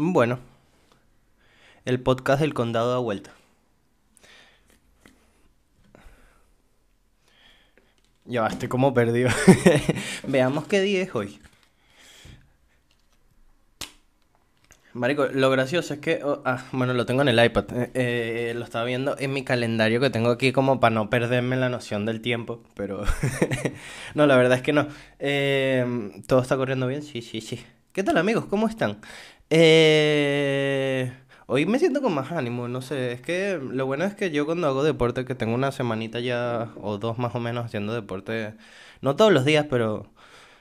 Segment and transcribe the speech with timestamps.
[0.00, 0.38] Bueno,
[1.84, 3.32] el podcast del condado da vuelta.
[8.24, 9.30] Ya estoy como perdido.
[10.28, 11.40] Veamos qué día es hoy.
[14.92, 17.64] Marico, lo gracioso es que, oh, ah, bueno, lo tengo en el iPad.
[17.72, 21.56] Eh, eh, lo estaba viendo en mi calendario que tengo aquí como para no perderme
[21.56, 23.02] la noción del tiempo, pero
[24.14, 24.86] no, la verdad es que no.
[25.18, 27.02] Eh, ¿Todo está corriendo bien?
[27.02, 27.64] Sí, sí, sí.
[27.98, 28.44] ¿Qué tal amigos?
[28.44, 29.00] ¿Cómo están?
[29.50, 31.12] Eh,
[31.46, 34.46] hoy me siento con más ánimo, no sé, es que lo bueno es que yo
[34.46, 38.54] cuando hago deporte, que tengo una semanita ya o dos más o menos haciendo deporte,
[39.00, 40.12] no todos los días, pero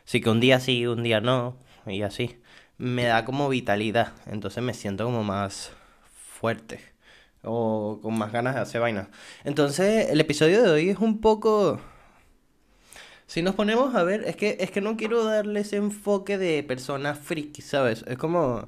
[0.04, 2.42] sí que un día sí, un día no, y así
[2.80, 5.72] me da como vitalidad, entonces me siento como más
[6.40, 6.80] fuerte
[7.44, 9.10] o con más ganas de hacer vainas.
[9.44, 11.80] Entonces, el episodio de hoy es un poco
[13.28, 16.64] si nos ponemos a ver, es que es que no quiero darle ese enfoque de
[16.64, 18.04] persona friki, ¿sabes?
[18.08, 18.68] Es como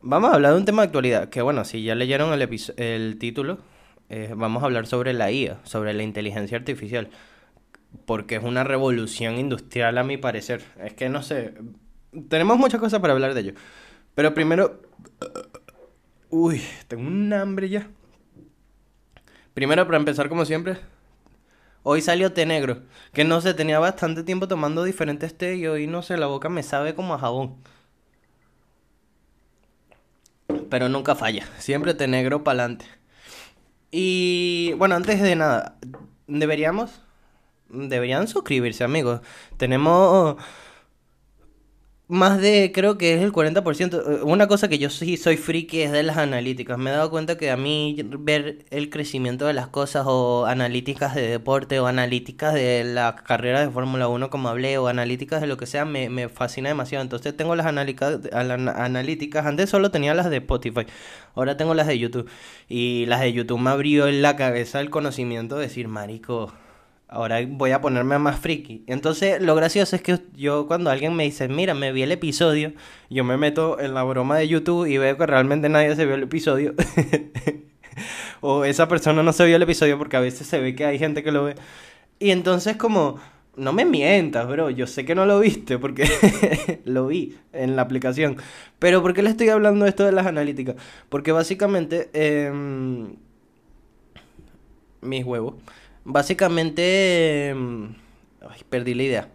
[0.00, 3.18] vamos a hablar de un tema de actualidad, que bueno, si ya leyeron el el
[3.18, 3.58] título,
[4.08, 7.10] eh, vamos a hablar sobre la IA, sobre la inteligencia artificial,
[8.06, 10.62] porque es una revolución industrial a mi parecer.
[10.82, 11.54] Es que no sé,
[12.28, 13.54] tenemos muchas cosas para hablar de ello.
[14.14, 14.82] Pero primero...
[16.30, 17.88] Uy, tengo un hambre ya.
[19.54, 20.78] Primero, para empezar, como siempre,
[21.82, 22.82] hoy salió té negro.
[23.12, 26.48] Que no sé, tenía bastante tiempo tomando diferentes té y hoy no sé, la boca
[26.48, 27.56] me sabe como a jabón.
[30.70, 31.46] Pero nunca falla.
[31.58, 32.86] Siempre té negro para adelante.
[33.90, 35.76] Y bueno, antes de nada,
[36.26, 37.02] deberíamos.
[37.68, 39.20] Deberían suscribirse, amigos.
[39.56, 40.36] Tenemos
[42.12, 43.94] más de, creo que es el 40%.
[43.94, 46.76] Eh, una cosa que yo sí soy friki es de las analíticas.
[46.78, 51.14] Me he dado cuenta que a mí ver el crecimiento de las cosas o analíticas
[51.14, 55.46] de deporte o analíticas de la carrera de Fórmula 1 como hablé o analíticas de
[55.46, 57.02] lo que sea me, me fascina demasiado.
[57.02, 60.86] Entonces tengo las analíticas, analíticas, antes solo tenía las de Spotify,
[61.34, 62.28] ahora tengo las de YouTube.
[62.68, 66.52] Y las de YouTube me abrió en la cabeza el conocimiento de decir, marico
[67.12, 68.84] ahora voy a ponerme más friki.
[68.86, 72.72] Entonces, lo gracioso es que yo cuando alguien me dice, mira, me vi el episodio,
[73.10, 76.14] yo me meto en la broma de YouTube y veo que realmente nadie se vio
[76.14, 76.74] el episodio.
[78.40, 80.98] o esa persona no se vio el episodio porque a veces se ve que hay
[80.98, 81.54] gente que lo ve.
[82.18, 83.20] Y entonces como,
[83.56, 86.08] no me mientas, bro, yo sé que no lo viste porque
[86.86, 88.38] lo vi en la aplicación.
[88.78, 90.76] Pero ¿por qué le estoy hablando esto de las analíticas?
[91.08, 92.08] Porque básicamente...
[92.14, 93.16] Em,
[95.02, 95.54] mis huevos
[96.04, 97.54] Básicamente...
[98.40, 99.28] Ay, perdí la idea.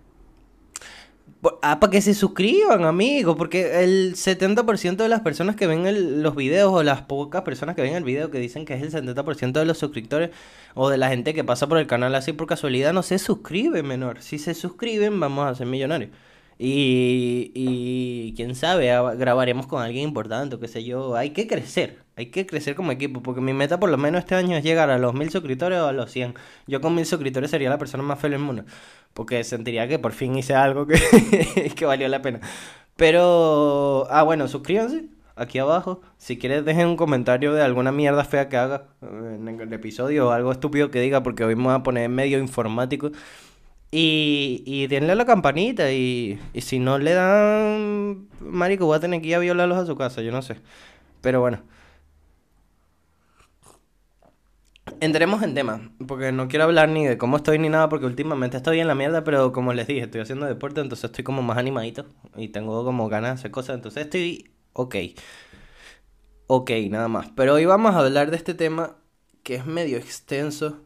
[1.61, 6.35] Ah, para que se suscriban, amigos, porque el 70% de las personas que ven los
[6.35, 9.51] videos o las pocas personas que ven el video que dicen que es el 70%
[9.51, 10.31] de los suscriptores
[10.73, 13.83] o de la gente que pasa por el canal así por casualidad no se suscribe,
[13.83, 14.21] menor.
[14.21, 16.11] Si se suscriben, vamos a ser millonarios.
[16.57, 21.15] Y, y quién sabe, grabaremos con alguien importante o qué sé yo.
[21.15, 24.33] Hay que crecer, hay que crecer como equipo, porque mi meta por lo menos este
[24.33, 26.33] año es llegar a los mil suscriptores o a los 100.
[26.65, 28.63] Yo con mil suscriptores sería la persona más feliz del mundo,
[29.13, 30.97] porque sentiría que por fin hice algo que,
[31.75, 32.39] que valió la pena.
[32.95, 35.05] Pero, ah, bueno, suscríbanse
[35.35, 36.01] aquí abajo.
[36.17, 40.31] Si quieres, dejen un comentario de alguna mierda fea que haga en el episodio o
[40.31, 43.11] algo estúpido que diga, porque hoy me voy a poner medio informático.
[43.91, 48.99] Y, y denle a la campanita y, y si no le dan, marico, voy a
[48.99, 50.57] tener que ir a violarlos a su casa, yo no sé.
[51.21, 51.59] Pero bueno.
[54.99, 58.57] Entremos en tema, porque no quiero hablar ni de cómo estoy ni nada, porque últimamente
[58.57, 61.57] estoy en la mierda, pero como les dije, estoy haciendo deporte, entonces estoy como más
[61.57, 62.05] animadito
[62.35, 64.95] y tengo como ganas de hacer cosas, entonces estoy ok.
[66.47, 67.29] Ok, nada más.
[67.35, 68.95] Pero hoy vamos a hablar de este tema
[69.43, 70.81] que es medio extenso.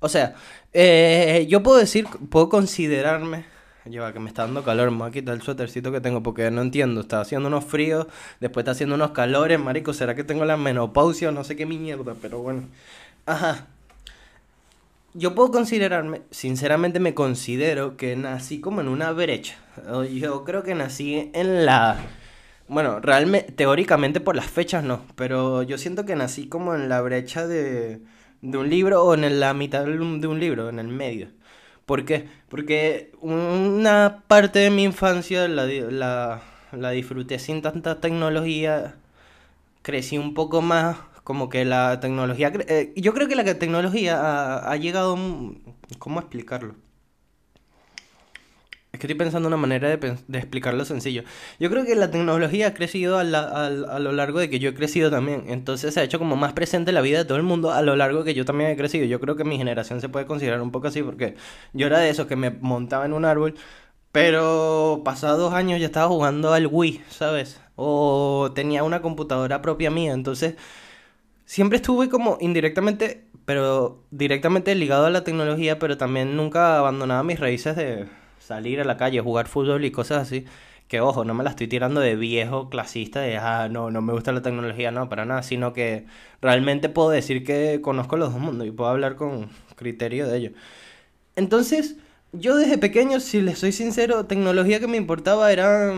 [0.00, 0.34] O sea,
[0.72, 3.51] eh, yo puedo decir, puedo considerarme.
[3.84, 6.50] Lleva que me está dando calor, me voy a quitar el suétercito que tengo porque
[6.50, 7.00] no entiendo.
[7.00, 8.06] Está haciendo unos fríos,
[8.40, 9.92] después está haciendo unos calores, marico.
[9.92, 12.14] ¿Será que tengo la menopausia no sé qué mierda?
[12.20, 12.62] Pero bueno.
[13.26, 13.66] Ajá.
[15.14, 19.56] Yo puedo considerarme, sinceramente me considero que nací como en una brecha.
[20.10, 21.98] Yo creo que nací en la...
[22.68, 27.02] Bueno, realmente, teóricamente por las fechas no, pero yo siento que nací como en la
[27.02, 28.00] brecha de
[28.42, 31.28] de un libro o en la mitad de un libro, en el medio.
[31.86, 32.28] ¿Por qué?
[32.48, 36.42] Porque una parte de mi infancia la, la,
[36.72, 38.96] la disfruté sin tanta tecnología,
[39.82, 42.52] crecí un poco más, como que la tecnología...
[42.68, 45.16] Eh, yo creo que la tecnología ha, ha llegado...
[45.98, 46.74] ¿Cómo explicarlo?
[49.02, 51.24] Que estoy pensando una manera de, de, explicarlo sencillo.
[51.58, 55.10] Yo creo que la tecnología ha crecido a, lo largo de que yo he crecido
[55.10, 55.46] también.
[55.48, 57.82] Entonces se ha hecho como más presente en la vida de todo el mundo a
[57.82, 59.04] lo largo de que yo también he crecido.
[59.04, 61.34] Yo creo que mi generación se puede considerar un poco así porque
[61.72, 63.56] yo era de esos que me montaba en un árbol
[64.12, 67.60] Pero pasados dos años ya estaba jugando al Wii, ¿sabes?
[67.74, 70.54] O tenía una computadora propia mía, entonces
[71.44, 77.40] siempre estuve como indirectamente, pero directamente ligado a la tecnología, pero también nunca abandonaba mis
[77.40, 80.44] raíces de salir a la calle, jugar fútbol y cosas así.
[80.88, 84.12] Que ojo, no me la estoy tirando de viejo clasista, de ah, no, no me
[84.12, 86.06] gusta la tecnología, no, para nada, sino que
[86.42, 90.50] realmente puedo decir que conozco los dos mundos y puedo hablar con criterio de ello.
[91.36, 91.96] Entonces,
[92.32, 95.94] yo desde pequeño, si les soy sincero, tecnología que me importaba era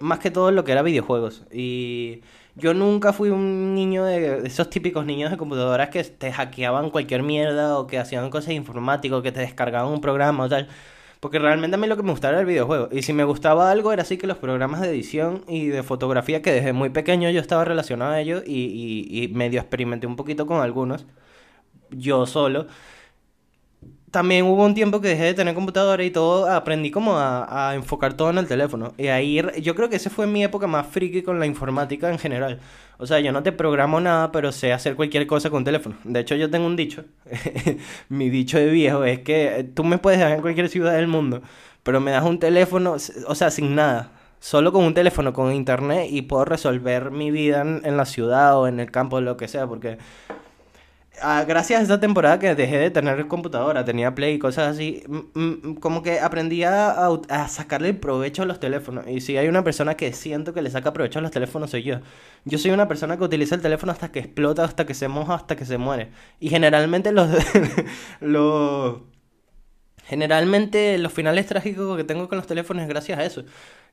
[0.00, 1.44] más que todo lo que era videojuegos.
[1.52, 2.22] Y
[2.56, 7.22] yo nunca fui un niño de, esos típicos niños de computadoras que te hackeaban cualquier
[7.22, 10.68] mierda o que hacían cosas informáticas, que te descargaban un programa o tal.
[11.22, 12.88] Porque realmente a mí lo que me gustaba era el videojuego.
[12.90, 16.42] Y si me gustaba algo era así que los programas de edición y de fotografía,
[16.42, 20.16] que desde muy pequeño yo estaba relacionado a ellos y, y, y medio experimenté un
[20.16, 21.06] poquito con algunos,
[21.90, 22.66] yo solo
[24.12, 28.12] también hubo un tiempo que dejé de tener computadora y todo, aprendí como a, enfocar
[28.12, 28.92] todo en el teléfono.
[28.98, 32.18] Y ahí yo creo que esa fue mi época más friki con la informática en
[32.18, 32.60] general.
[32.98, 35.96] O sea, yo no te programo nada, pero sé hacer cualquier cosa con teléfono.
[36.04, 37.04] De hecho, yo tengo un dicho.
[38.10, 41.40] mi dicho de viejo es que tú me puedes dejar en cualquier ciudad del mundo,
[41.82, 44.12] pero me das un teléfono, o sea, sin nada.
[44.40, 48.58] Solo con un teléfono, con internet, y puedo resolver mi vida en, en la ciudad
[48.58, 49.98] o en el campo, lo que sea, porque
[51.24, 55.04] Ah, gracias a esta temporada que dejé de tener computadora, tenía Play y cosas así,
[55.80, 57.08] como que aprendí a,
[57.48, 59.06] sacarle el provecho a los teléfonos.
[59.06, 61.84] Y si hay una persona que siento que le saca provecho a los teléfonos, soy
[61.84, 62.00] yo.
[62.44, 65.34] Yo soy una persona que utiliza el teléfono hasta que explota, hasta que se moja,
[65.34, 66.10] hasta que se muere.
[66.40, 67.28] Y generalmente los...
[68.20, 68.96] los
[70.04, 73.44] generalmente los finales trágicos que tengo con los teléfonos es gracias a eso.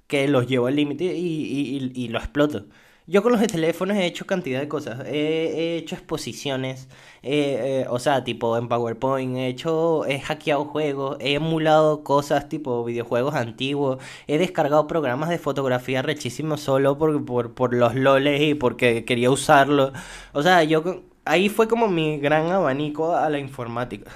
[0.08, 2.66] Que los llevo al límite y, y, y, y lo exploto.
[3.10, 5.00] Yo con los teléfonos he hecho cantidad de cosas.
[5.08, 6.88] He, hecho exposiciones,
[7.24, 12.86] eh, o sea, tipo en PowerPoint, he hecho, he hackeado juegos, he emulado cosas tipo
[12.86, 13.98] videojuegos antiguos,
[14.28, 19.32] he descargado programas de fotografía rechísimos solo por, por, por los loles y porque quería
[19.32, 19.92] usarlo.
[20.34, 24.12] O sea, yo ahí fue como mi gran abanico a la informática.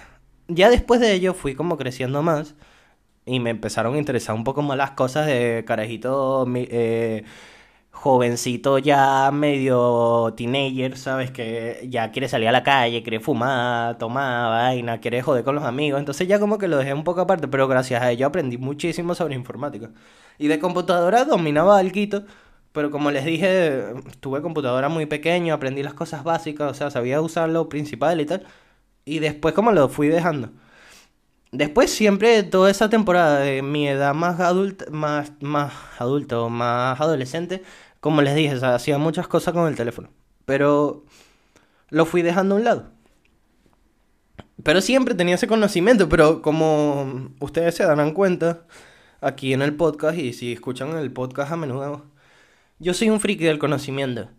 [0.48, 2.56] Ya después de ello fui como creciendo más
[3.26, 6.46] y me empezaron a interesar un poco más las cosas de carajito.
[6.56, 7.24] Eh,
[7.94, 11.32] jovencito ya medio teenager, ¿sabes?
[11.32, 15.64] Que ya quiere salir a la calle, quiere fumar, tomar, vaina, quiere joder con los
[15.64, 16.00] amigos.
[16.00, 19.16] Entonces ya como que lo dejé un poco aparte, pero gracias a ello aprendí muchísimo
[19.16, 19.92] sobre informática.
[20.38, 22.24] Y de computadora dominaba algo,
[22.72, 27.22] pero como les dije, tuve computadora muy pequeño, aprendí las cosas básicas, o sea, sabía
[27.22, 28.46] usar lo principal y tal.
[29.06, 30.50] Y después como lo fui dejando.
[31.54, 37.62] Después siempre, toda esa temporada de mi edad más adulta, más, más adulto, más adolescente,
[38.00, 40.10] como les dije, hacía muchas cosas con el teléfono.
[40.46, 41.06] Pero
[41.90, 42.92] lo fui dejando a un lado.
[44.64, 48.66] Pero siempre tenía ese conocimiento, pero como ustedes se darán cuenta
[49.22, 52.04] aquí en el podcast y si escuchan el podcast a menudo,
[52.80, 54.30] yo soy un friki del conocimiento.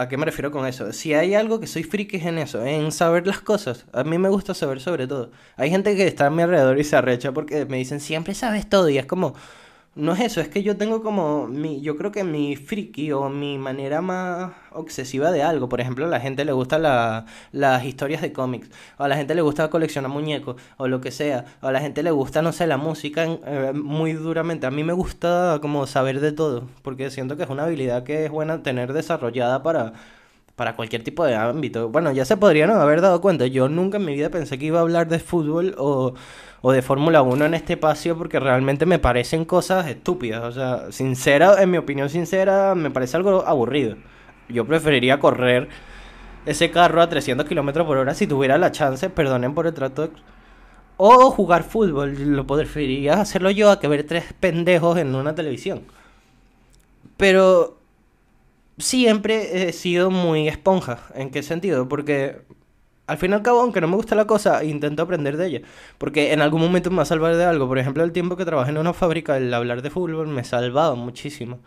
[0.00, 0.94] ¿A qué me refiero con eso?
[0.94, 3.84] Si hay algo que soy friki es en eso, en saber las cosas.
[3.92, 5.30] A mí me gusta saber sobre todo.
[5.58, 8.66] Hay gente que está a mi alrededor y se arrecha porque me dicen, siempre sabes
[8.66, 8.88] todo.
[8.88, 9.34] Y es como,
[9.96, 13.28] no es eso, es que yo tengo como mi, yo creo que mi friki o
[13.28, 17.84] mi manera más obsesiva de algo, por ejemplo, a la gente le gusta la, las
[17.84, 21.44] historias de cómics, o a la gente le gusta coleccionar muñecos, o lo que sea,
[21.60, 24.66] o a la gente le gusta, no sé, la música eh, muy duramente.
[24.66, 28.24] A mí me gusta como saber de todo, porque siento que es una habilidad que
[28.26, 29.92] es buena tener desarrollada para
[30.60, 31.88] para cualquier tipo de ámbito.
[31.88, 33.46] Bueno, ya se podrían haber dado cuenta.
[33.46, 36.12] Yo nunca en mi vida pensé que iba a hablar de fútbol o,
[36.60, 40.44] o de Fórmula 1 en este espacio porque realmente me parecen cosas estúpidas.
[40.44, 43.96] O sea, sincera, en mi opinión sincera, me parece algo aburrido.
[44.50, 45.70] Yo preferiría correr
[46.44, 50.10] ese carro a 300 kilómetros por hora si tuviera la chance, perdonen por el trato.
[50.98, 55.84] O jugar fútbol, lo preferiría hacerlo yo a que ver tres pendejos en una televisión.
[57.16, 57.79] Pero
[58.80, 60.98] siempre he sido muy esponja.
[61.14, 61.88] ¿En qué sentido?
[61.88, 62.42] Porque
[63.06, 65.62] al fin y al cabo, aunque no me gusta la cosa, intento aprender de ella.
[65.98, 67.66] Porque en algún momento me va a salvar de algo.
[67.66, 70.94] Por ejemplo, el tiempo que trabajé en una fábrica, el hablar de fútbol me salvaba
[70.94, 71.58] muchísimo.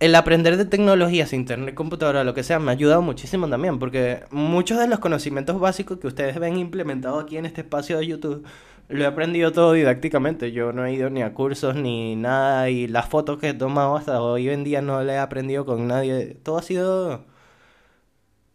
[0.00, 3.78] El aprender de tecnologías, internet, computadora, lo que sea, me ha ayudado muchísimo también.
[3.78, 8.06] Porque muchos de los conocimientos básicos que ustedes ven implementados aquí en este espacio de
[8.06, 8.46] YouTube
[8.88, 10.52] lo he aprendido todo didácticamente.
[10.52, 12.70] Yo no he ido ni a cursos ni nada.
[12.70, 15.86] Y las fotos que he tomado hasta hoy en día no le he aprendido con
[15.88, 16.36] nadie.
[16.42, 17.24] Todo ha sido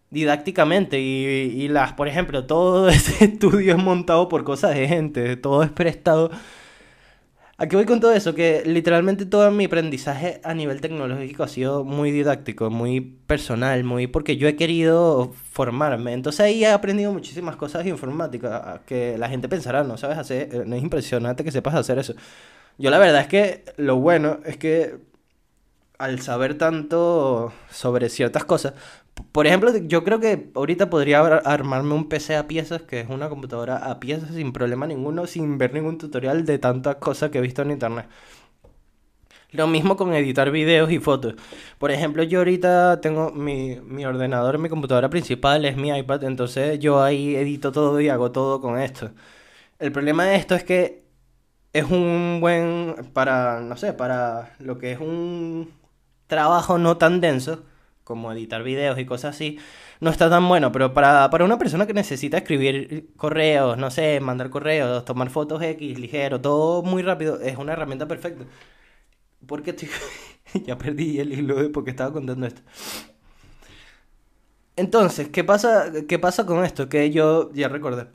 [0.10, 1.00] didácticamente.
[1.00, 1.26] Y,
[1.64, 5.38] y las, por ejemplo, todo ese estudio es montado por cosas de gente.
[5.38, 6.32] Todo es prestado.
[7.62, 11.84] Aquí voy con todo eso, que literalmente todo mi aprendizaje a nivel tecnológico ha sido
[11.84, 16.13] muy didáctico, muy personal, muy porque yo he querido formarme.
[16.13, 20.56] Entonces ahí he aprendido muchísimas cosas de informática que la gente pensará, no sabes hacer,
[20.56, 22.13] eh, no es impresionante que sepas hacer eso.
[22.78, 24.98] Yo la verdad es que lo bueno es que
[25.98, 28.74] al saber tanto sobre ciertas cosas,
[29.32, 33.30] por ejemplo, yo creo que ahorita podría armarme un PC a piezas, que es una
[33.30, 37.42] computadora a piezas sin problema ninguno, sin ver ningún tutorial de tantas cosas que he
[37.42, 38.08] visto en internet.
[39.51, 41.36] Lo mismo con editar videos y fotos.
[41.80, 46.80] Por ejemplo, yo ahorita tengo mi, mi ordenador, mi computadora principal es mi iPad, entonces
[46.80, 49.12] yo ahí edito todo y hago todo con esto.
[49.80, 51.04] El problema de esto es que
[51.74, 55.72] es un buen, para, no sé, para lo que es un
[56.28, 57.63] trabajo no tan denso
[58.10, 59.60] como editar videos y cosas así,
[60.01, 64.20] no está tan bueno, pero para, para una persona que necesita escribir correos, no sé,
[64.20, 68.46] mandar correos, tomar fotos X, ligero, todo muy rápido, es una herramienta perfecta.
[69.48, 69.89] Porque estoy...
[70.66, 72.62] ya perdí el hilo de porque estaba contando esto.
[74.75, 76.89] Entonces, ¿qué pasa, ¿qué pasa con esto?
[76.89, 78.08] Que yo ya recordé.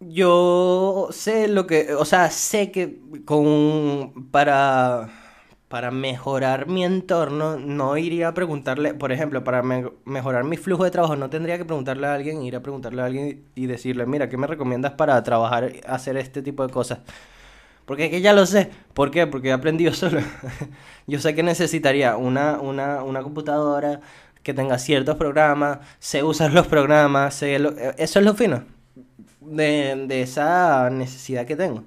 [0.00, 5.10] Yo sé lo que, o sea, sé que con para
[5.68, 10.90] para mejorar mi entorno, no iría a preguntarle, por ejemplo, para mejorar mi flujo de
[10.90, 14.28] trabajo, no tendría que preguntarle a alguien, ir a preguntarle a alguien y decirle, mira,
[14.30, 17.00] ¿qué me recomiendas para trabajar, hacer este tipo de cosas?
[17.84, 18.70] Porque es que ya lo sé.
[18.94, 19.26] ¿Por qué?
[19.26, 20.20] Porque he aprendido solo.
[21.06, 24.00] Yo sé que necesitaría una, una, una computadora
[24.42, 27.56] que tenga ciertos programas, sé usar los programas, sé
[27.98, 28.64] eso es lo fino
[29.40, 31.84] de, de esa necesidad que tengo.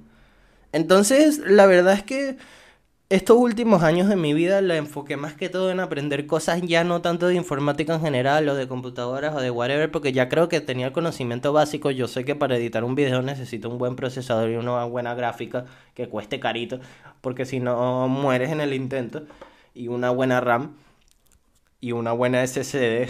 [0.71, 2.37] Entonces, la verdad es que
[3.11, 6.85] estos últimos años de mi vida la enfoqué más que todo en aprender cosas ya
[6.85, 10.47] no tanto de informática en general o de computadoras o de whatever, porque ya creo
[10.47, 11.91] que tenía el conocimiento básico.
[11.91, 15.65] Yo sé que para editar un video necesito un buen procesador y una buena gráfica
[15.93, 16.79] que cueste carito,
[17.19, 19.23] porque si no mueres en el intento,
[19.73, 20.77] y una buena RAM
[21.81, 23.09] y una buena SSD.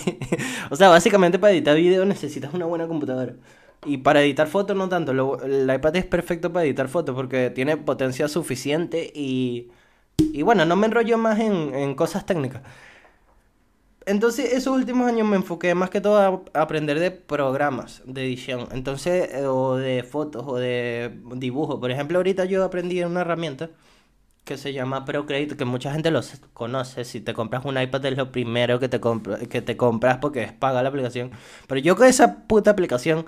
[0.70, 3.34] o sea, básicamente para editar video necesitas una buena computadora.
[3.84, 5.12] Y para editar fotos no tanto,
[5.42, 9.70] el iPad es perfecto para editar fotos porque tiene potencia suficiente y,
[10.18, 12.62] y bueno, no me enrollo más en, en cosas técnicas.
[14.04, 16.18] Entonces, esos últimos años me enfoqué más que todo
[16.54, 18.66] a aprender de programas de edición.
[18.72, 21.78] Entonces, eh, o de fotos o de dibujo.
[21.78, 23.70] Por ejemplo, ahorita yo aprendí una herramienta
[24.44, 27.04] que se llama Procreate, que mucha gente los conoce.
[27.04, 29.00] Si te compras un iPad es lo primero que te,
[29.48, 31.30] que te compras porque es paga la aplicación.
[31.68, 33.26] Pero yo con esa puta aplicación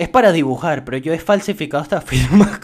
[0.00, 2.58] es para dibujar, pero yo he falsificado esta firma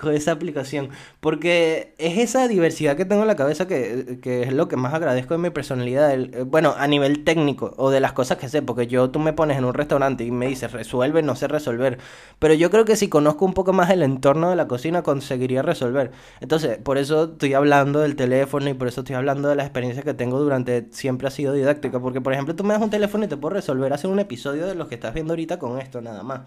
[0.00, 0.90] con, esa aplicación.
[1.20, 5.34] Porque es esa diversidad que tengo en la cabeza que, es lo que más agradezco
[5.34, 6.12] de mi personalidad.
[6.12, 8.62] Eh, bueno, a nivel técnico o de las cosas que sé.
[8.62, 11.98] Porque yo tú me pones en un restaurante y me dices resuelve, no sé resolver.
[12.38, 15.62] Pero yo creo que si conozco un poco más el entorno de la cocina conseguiría
[15.62, 16.12] resolver.
[16.40, 20.02] Entonces, por eso estoy hablando del teléfono y por eso estoy hablando de la experiencia
[20.02, 20.86] que tengo durante.
[20.90, 22.00] Siempre ha sido didáctica.
[22.00, 24.66] Porque, por ejemplo, tú me das un teléfono y te puedo resolver hacer un episodio
[24.66, 26.40] de los que estás viendo ahorita con esto nada más.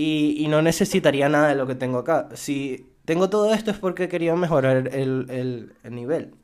[0.00, 2.28] Y, no necesitaría nada de lo que tengo acá.
[2.34, 6.34] Si tengo todo esto es porque quería mejorar el, nivel.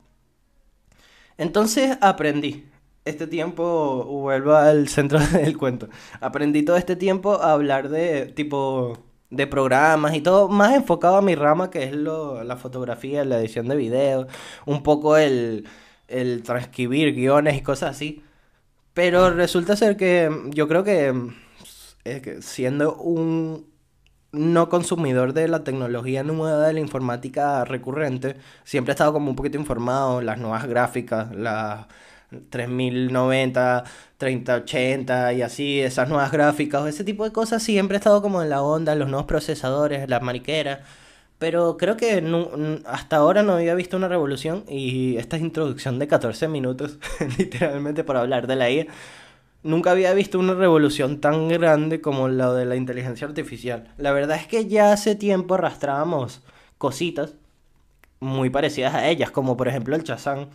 [1.37, 2.65] Entonces aprendí.
[3.05, 5.87] Este tiempo, vuelvo al centro del cuento.
[6.19, 8.97] Aprendí todo este tiempo a hablar de tipo
[9.29, 13.39] de programas y todo, más enfocado a mi rama que es lo, la fotografía, la
[13.39, 14.27] edición de videos,
[14.65, 15.65] un poco el,
[16.07, 18.21] el transcribir guiones y cosas así.
[18.93, 21.13] Pero resulta ser que yo creo que
[22.41, 23.73] siendo un
[24.31, 29.35] no consumidor de la tecnología nueva de la informática recurrente, siempre he estado como un
[29.35, 31.87] poquito informado, las nuevas gráficas, las
[32.49, 33.83] 3090,
[34.17, 38.49] 3080 y así, esas nuevas gráficas, ese tipo de cosas, siempre he estado como en
[38.49, 40.79] la onda, los nuevos procesadores, las mariqueras,
[41.37, 42.23] pero creo que
[42.85, 46.99] hasta ahora no había visto una revolución y esta introducción de 14 minutos,
[47.37, 48.87] literalmente para hablar de la IA,
[49.65, 53.93] nunca había visto una revolución tan grande como la de la inteligencia artificial.
[53.97, 56.43] La verdad es que ya hace tiempo arrastrábamos
[56.77, 57.35] cositas
[58.19, 60.49] muy parecidas a ellas, como por ejemplo el Chazán,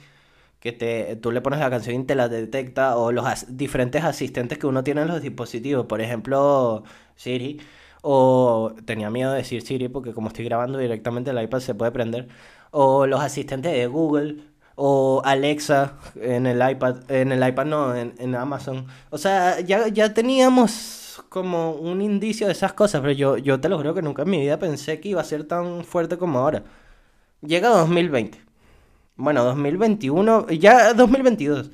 [0.61, 3.25] que te, tú le pones la canción y te la detecta, o los
[3.57, 6.85] diferentes asistentes que uno tiene en los dispositivos, por ejemplo
[7.17, 7.61] Siri,
[8.03, 11.93] o tenía miedo de decir Siri porque como estoy grabando directamente el iPad se puede
[11.93, 12.29] prender,
[12.71, 14.37] o los asistentes de Google,
[14.83, 18.87] o Alexa en el iPad, en el iPad no, en, Amazon.
[19.11, 23.69] O sea, ya, ya teníamos como un indicio de esas cosas, pero yo, yo te
[23.69, 26.39] lo juro que nunca en mi vida pensé que iba a ser tan fuerte como
[26.39, 26.65] ahora.
[27.43, 28.41] Llega 2020.
[29.17, 31.71] Bueno, 2021, ya 2022.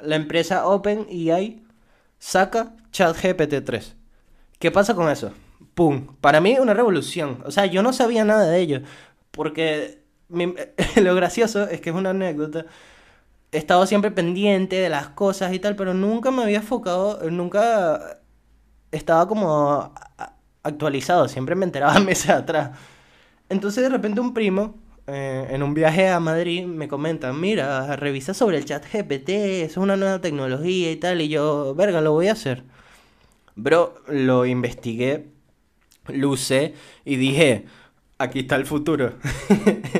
[0.00, 1.62] La empresa OpenAI
[2.18, 3.94] saca ChatGPT 3.
[4.58, 5.32] ¿Qué pasa con eso?
[5.74, 6.16] ¡pum!
[6.22, 7.42] Para mí una revolución.
[7.44, 8.80] O sea, yo no sabía nada de ello.
[9.30, 10.02] Porque
[10.96, 12.66] lo gracioso es que es una anécdota.
[13.52, 18.20] He estado siempre pendiente de las cosas y tal, pero nunca me había enfocado, nunca
[18.92, 19.94] estaba como
[20.62, 22.78] actualizado, siempre me enteraba meses atrás.
[23.48, 24.74] Entonces de repente un primo,
[25.06, 29.30] eh, en un viaje a Madrid, me comenta, mira, revisa sobre el chat GPT,
[29.64, 32.64] es una nueva tecnología y tal, y yo, verga, lo voy a hacer.
[33.56, 35.26] Bro, lo investigué,
[36.08, 37.66] lo usé y dije,
[38.18, 39.14] aquí está el futuro.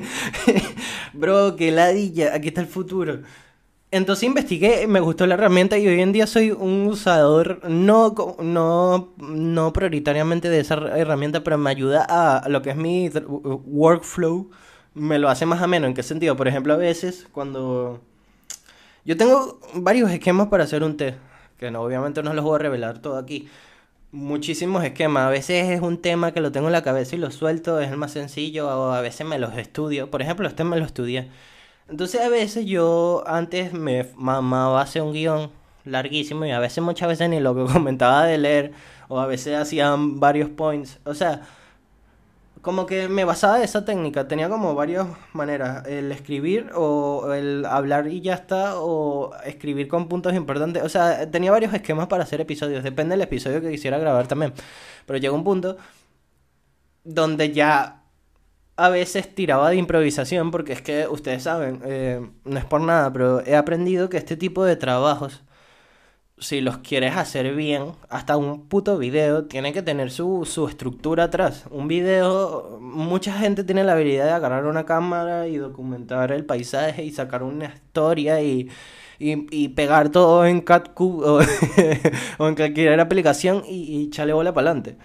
[1.12, 3.20] Bro, qué ladilla, aquí está el futuro.
[3.90, 9.14] Entonces investigué, me gustó la herramienta y hoy en día soy un usador no, no,
[9.16, 14.50] no prioritariamente de esa herramienta, pero me ayuda a lo que es mi workflow,
[14.92, 15.86] me lo hace más ameno.
[15.86, 16.36] ¿En qué sentido?
[16.36, 18.00] Por ejemplo, a veces cuando...
[19.06, 21.16] Yo tengo varios esquemas para hacer un test,
[21.56, 23.48] que no, obviamente no los voy a revelar todo aquí.
[24.10, 25.26] Muchísimos esquemas.
[25.26, 27.90] A veces es un tema que lo tengo en la cabeza y lo suelto, es
[27.90, 30.10] el más sencillo, o a veces me los estudio.
[30.10, 31.28] Por ejemplo, este me lo estudié.
[31.88, 35.50] Entonces a veces yo antes me mamaba hacer un guion
[35.84, 38.72] larguísimo y a veces muchas veces ni lo que comentaba de leer
[39.08, 40.98] o a veces hacían varios points.
[41.04, 41.42] O sea,
[42.62, 44.28] como que me basaba de esa técnica.
[44.28, 45.86] Tenía como varias maneras.
[45.86, 50.82] El escribir o el hablar y ya está o escribir con puntos importantes.
[50.82, 52.84] O sea, tenía varios esquemas para hacer episodios.
[52.84, 54.52] Depende del episodio que quisiera grabar también.
[55.06, 55.76] Pero llegó un punto
[57.04, 57.98] donde ya
[58.76, 63.12] a veces tiraba de improvisación porque es que ustedes saben, eh, no es por nada,
[63.12, 65.42] pero he aprendido que este tipo de trabajos,
[66.40, 71.24] si los quieres hacer bien, hasta un puto video tiene que tener su, su estructura
[71.24, 71.64] atrás.
[71.70, 77.04] Un video, mucha gente tiene la habilidad de agarrar una cámara y documentar el paisaje
[77.04, 78.68] y sacar una historia y...
[79.20, 81.40] Y, pegar todo en CatCube o,
[82.38, 84.96] o en cualquier aplicación y, y echarle bola para adelante.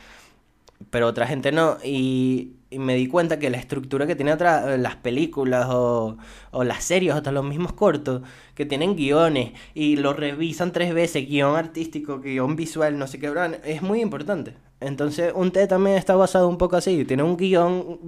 [0.91, 1.77] Pero otra gente no.
[1.83, 6.17] Y, y me di cuenta que la estructura que tiene atrás, eh, las películas o,
[6.51, 8.21] o, las series, hasta los mismos cortos,
[8.55, 13.31] que tienen guiones y lo revisan tres veces, guion artístico, guion visual, no sé qué,
[13.63, 14.55] es muy importante.
[14.79, 17.99] Entonces, un T también está basado un poco así, tiene un guion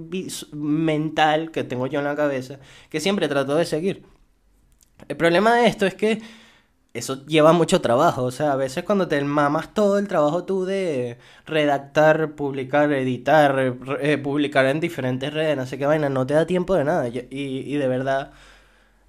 [0.52, 2.58] mental que tengo yo en la cabeza,
[2.90, 4.04] que siempre trato de seguir.
[5.08, 6.20] El problema de esto es que
[6.98, 8.24] eso lleva mucho trabajo.
[8.24, 13.76] O sea, a veces cuando te mamas todo el trabajo tú de redactar, publicar, editar,
[14.00, 17.08] eh, publicar en diferentes redes, no sé qué vaina, no te da tiempo de nada.
[17.08, 18.32] Y, de verdad,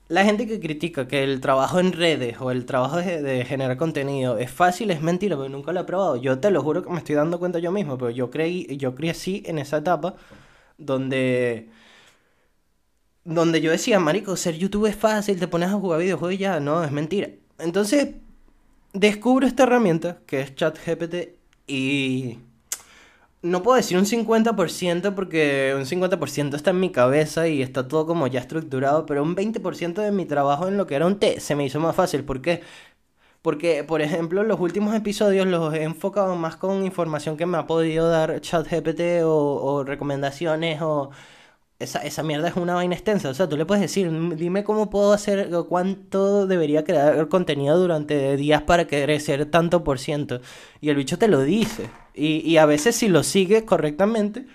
[0.10, 4.38] la gente que critica que el trabajo en redes o el trabajo de, generar contenido
[4.38, 6.16] es fácil, es mentira, porque nunca lo he probado.
[6.18, 8.96] Yo te lo juro que me estoy dando cuenta yo mismo, pero yo creí, yo
[8.96, 10.16] crecí en esa etapa
[10.78, 11.70] donde
[13.28, 16.60] donde yo decía, marico, ser youtuber es fácil, te pones a jugar videojuegos y ya,
[16.62, 17.30] no, es mentira.
[17.60, 18.16] Entonces,
[18.94, 21.16] descubro esta herramienta que es ChatGPT
[21.68, 22.40] y
[23.42, 28.06] no puedo decir un 50% porque un 50% está en mi cabeza y está todo
[28.06, 31.40] como ya estructurado, pero un 20% de mi trabajo en lo que era un T
[31.40, 32.24] se me hizo más fácil.
[32.24, 32.62] ¿Por qué?
[33.42, 37.68] Porque, por ejemplo, los últimos episodios los he enfocado más con información que me ha
[37.68, 41.12] podido dar ChatGPT o, o recomendaciones o
[41.80, 43.30] esa, esa mierda es una vaina extensa.
[43.30, 48.36] O sea, tú le puedes decir, dime cómo puedo hacer, cuánto debería crear contenido durante
[48.38, 50.42] días para crecer tanto por ciento.
[50.82, 51.90] Y el bicho te lo dice.
[52.14, 54.48] Y, y a veces si lo sigues correctamente,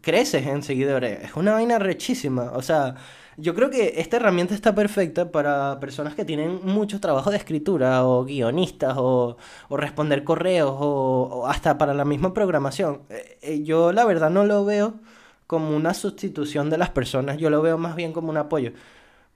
[0.00, 1.24] creces en seguidores.
[1.24, 2.52] Es una vaina rechísima.
[2.54, 2.96] O sea,
[3.36, 8.04] yo creo que esta herramienta está perfecta para personas que tienen mucho trabajo de escritura
[8.06, 9.36] o guionistas o,
[9.68, 13.02] o responder correos o, o, hasta para la misma programación.
[13.08, 15.00] Eh, eh, yo la verdad no lo veo
[15.52, 18.72] como una sustitución de las personas, yo lo veo más bien como un apoyo.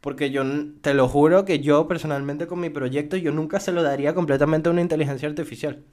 [0.01, 0.43] Porque yo
[0.81, 4.71] te lo juro que yo personalmente con mi proyecto yo nunca se lo daría completamente
[4.71, 5.85] a una inteligencia artificial.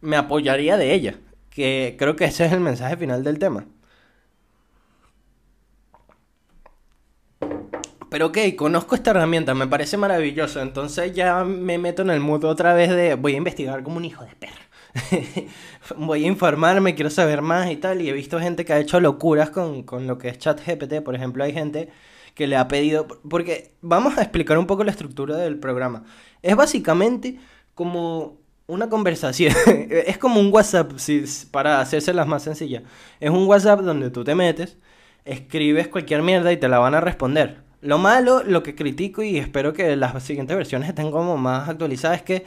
[0.00, 1.16] Me apoyaría de ella,
[1.50, 3.66] que creo que ese es el mensaje final del tema.
[8.08, 12.44] Pero ok, conozco esta herramienta, me parece maravilloso, entonces ya me meto en el mood
[12.44, 14.63] otra vez de voy a investigar como un hijo de perra.
[15.96, 18.00] voy a informarme, quiero saber más y tal.
[18.00, 21.02] Y he visto gente que ha hecho locuras con, con lo que es ChatGPT.
[21.02, 21.88] Por ejemplo, hay gente
[22.34, 23.06] que le ha pedido...
[23.06, 26.04] Porque vamos a explicar un poco la estructura del programa.
[26.42, 27.38] Es básicamente
[27.74, 29.54] como una conversación.
[29.90, 32.82] es como un WhatsApp, si, para las más sencillas.
[33.20, 34.76] Es un WhatsApp donde tú te metes,
[35.24, 37.62] escribes cualquier mierda y te la van a responder.
[37.80, 42.18] Lo malo, lo que critico y espero que las siguientes versiones estén como más actualizadas
[42.18, 42.44] es que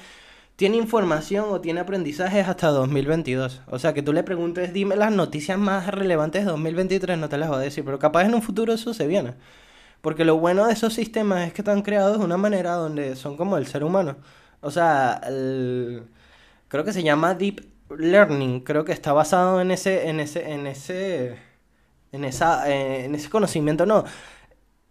[0.58, 3.62] tiene información o tiene aprendizajes hasta 2022.
[3.67, 7.38] O sea, que tú le preguntes, dime las noticias más relevantes de 2023, no te
[7.38, 9.36] las va a decir, pero capaz en un futuro eso se viene.
[10.02, 13.38] Porque lo bueno de esos sistemas es que están creados de una manera donde son
[13.38, 14.17] como el ser humano.
[14.62, 15.22] O sea,
[16.67, 20.67] creo que se llama Deep learning creo que está basado en ese, en ese, en
[20.67, 21.38] ese,
[22.12, 24.04] en esa, eh, en ese conocimiento, no.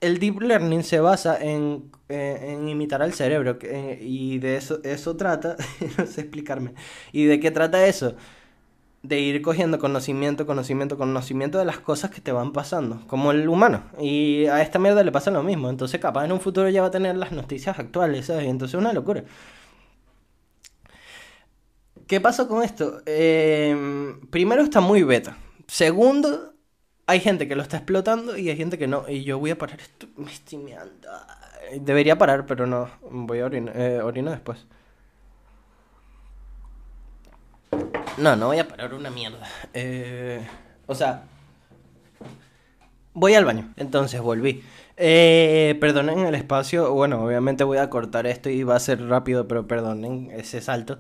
[0.00, 5.16] El deep learning se basa en, eh, imitar al cerebro que- y de eso, eso
[5.16, 5.56] trata,
[5.98, 6.74] no sé explicarme.
[7.12, 8.14] ¿Y de qué trata eso?
[9.02, 13.48] de ir cogiendo conocimiento, conocimiento, conocimiento de las cosas que te van pasando, como el
[13.48, 13.85] humano.
[14.00, 15.70] Y a esta mierda le pasa lo mismo.
[15.70, 18.46] Entonces, capaz en un futuro ya va a tener las noticias actuales, ¿sabes?
[18.46, 19.24] Entonces es una locura.
[22.06, 23.00] ¿Qué pasa con esto?
[23.06, 23.74] Eh,
[24.30, 25.37] primero está muy beta.
[25.66, 26.54] Segundo,
[27.07, 29.09] hay gente que lo está explotando y hay gente que no.
[29.09, 30.09] Y yo voy a parar esto.
[30.16, 31.09] Me estoy meando.
[31.81, 32.90] Debería parar, pero no.
[33.11, 34.66] Voy a orinar, eh, orino después.
[38.19, 39.47] No, no voy a parar una mierda.
[39.73, 40.45] Eh,
[40.87, 41.25] o sea,
[43.14, 43.73] voy al baño.
[43.77, 44.64] Entonces volví.
[44.97, 46.92] Eh, perdonen el espacio.
[46.92, 50.99] Bueno, obviamente voy a cortar esto y va a ser rápido, pero perdonen ese salto.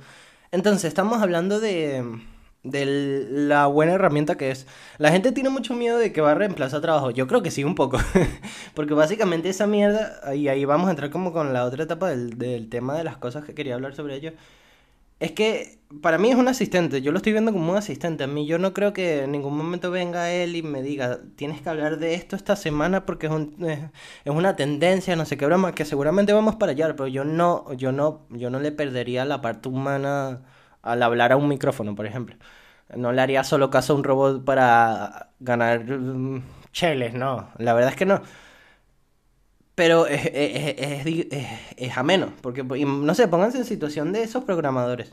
[0.52, 2.04] Entonces, estamos hablando de,
[2.70, 4.66] de la buena herramienta que es.
[4.98, 7.10] La gente tiene mucho miedo de que va a reemplazar trabajo.
[7.10, 7.98] Yo creo que sí, un poco.
[8.74, 12.38] Porque básicamente esa mierda, y ahí vamos a entrar como con la otra etapa del,
[12.38, 14.32] del tema de las cosas que quería hablar sobre ello.
[15.18, 18.24] Es que para mí es un asistente, yo lo estoy viendo como un asistente.
[18.24, 21.62] A mí yo no creo que en ningún momento venga él y me diga, tienes
[21.62, 23.32] que hablar de esto esta semana porque es,
[23.66, 23.78] es,
[24.24, 27.72] es una tendencia, no sé qué broma, que seguramente vamos para allá, pero yo no,
[27.74, 30.42] yo no, yo no le perdería la parte humana
[30.86, 32.36] al hablar a un micrófono, por ejemplo.
[32.96, 37.90] No le haría solo caso a un robot para ganar mm, cheles, no, la verdad
[37.92, 38.22] es que no.
[39.74, 41.26] Pero es, es,
[41.76, 45.12] es, ameno, porque no sé, pónganse en situación de esos programadores,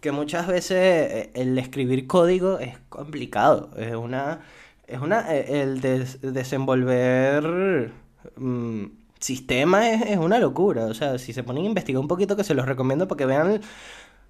[0.00, 0.72] que muchas veces
[1.12, 4.40] eh, el escribir código es complicado, es una,
[4.86, 7.92] es una, eh, el des- desenvolver
[8.36, 8.84] mm,
[9.20, 12.54] sistemas es una locura, o sea, si se ponen a investigar un poquito, que se
[12.54, 13.60] los recomiendo para que vean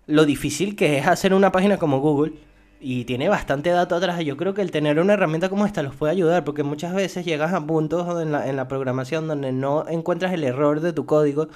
[0.08, 2.32] lo difícil que es hacer una página como Google
[2.80, 4.20] y tiene bastante dato atrás.
[4.24, 7.24] Yo creo que el tener una herramienta como esta los puede ayudar porque muchas veces
[7.24, 11.48] llegas a puntos en la, programación donde no encuentras el error de tu código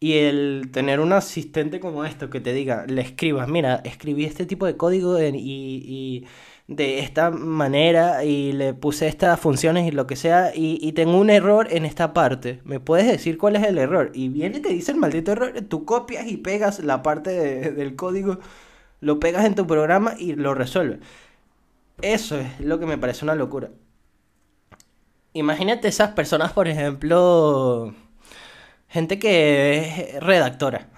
[0.00, 4.46] y el tener un asistente como esto que te diga, le escribas, mira, escribí este
[4.46, 6.24] tipo de código en- y
[6.68, 11.30] de esta manera y le puse estas funciones y lo que sea y, tengo un
[11.30, 12.60] error en esta parte.
[12.64, 14.12] ¿Me puedes decir cuál es el error?
[14.14, 17.72] Y viene y te dice el maldito error, tú copias y pegas la parte de-
[17.72, 18.38] del código,
[19.00, 21.00] lo pegas en tu programa y lo resuelve.
[22.02, 23.70] Eso es lo que me parece una locura.
[25.32, 27.94] Imagínate esas personas, por ejemplo,
[28.88, 29.78] gente que
[30.14, 30.88] es redactora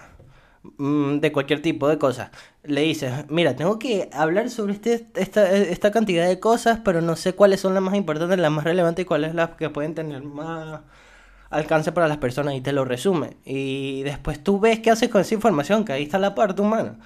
[0.79, 2.31] mm, de cualquier tipo de cosas.
[2.63, 7.17] Le dices, mira, tengo que hablar sobre este, esta, esta cantidad de cosas, pero no
[7.17, 10.23] sé cuáles son las más importantes, las más relevantes y cuáles las que pueden tener
[10.23, 10.83] más
[11.51, 13.37] alcance para las personas y te lo resume.
[13.45, 16.99] Y después tú ves qué haces con esa información, que ahí está la parte humana.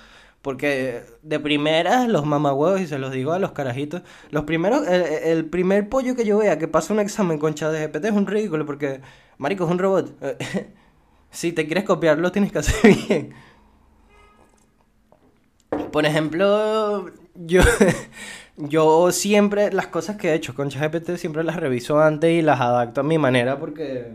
[0.43, 5.47] Porque de primeras, los mamagüevos, y se los digo a los carajitos, los primeros, el,
[5.47, 9.01] primer pollo que yo vea que pasa un examen con ChatGPT es un ridículo, porque,
[9.38, 10.14] marico, es un robot.
[11.35, 13.35] Si te quieres copiarlo, tienes que hacer bien.
[15.92, 17.62] Por ejemplo, yo,
[18.56, 22.60] yo siempre las cosas que he hecho con ChatGPT siempre las reviso antes y las
[22.60, 24.12] adapto a mi manera porque,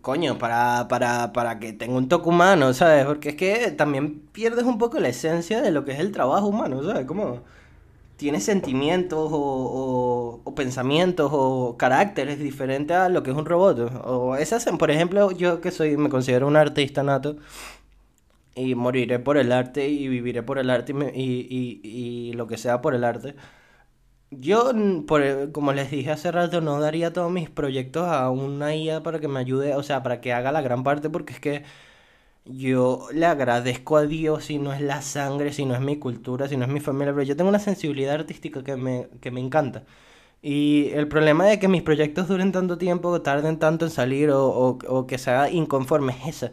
[0.00, 3.04] coño, para, para, para que tenga un toque humano, ¿sabes?
[3.06, 6.46] Porque es que también pierdes un poco la esencia de lo que es el trabajo
[6.46, 7.06] humano, ¿sabes?
[7.06, 7.40] Como
[8.16, 13.90] tienes sentimientos o, pensamientos o caracteres diferentes a lo que es un robot.
[14.04, 17.36] O esas, por ejemplo, yo que soy, me considero un artista nato
[18.54, 22.32] y moriré por el arte y viviré por el arte y, me- y- y- y
[22.34, 23.34] lo que sea por el arte.
[24.30, 24.72] Yo,
[25.06, 29.20] por, como les dije hace rato, no daría todos mis proyectos a una IA para
[29.20, 31.64] que me ayude, o sea, para que haga la gran parte, porque es que
[32.44, 36.48] yo le agradezco a Dios si no es la sangre, si no es mi cultura,
[36.48, 39.40] si no es mi familia, pero yo tengo una sensibilidad artística que me, que me
[39.40, 39.84] encanta.
[40.42, 44.46] Y el problema de que mis proyectos duren tanto tiempo, tarden tanto en salir o,
[44.48, 46.52] o, o que sea inconforme es esa,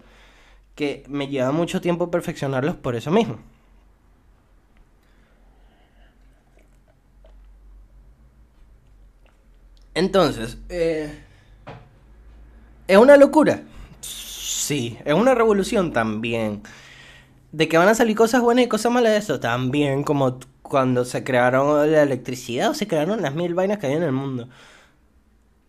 [0.75, 3.39] que me lleva mucho tiempo perfeccionarlos por eso mismo.
[9.93, 11.19] Entonces, eh,
[12.87, 13.63] ¿es una locura?
[14.01, 16.63] Sí, es una revolución también.
[17.51, 21.05] De que van a salir cosas buenas y cosas malas de eso también, como cuando
[21.05, 24.49] se crearon la electricidad o se crearon las mil vainas que hay en el mundo.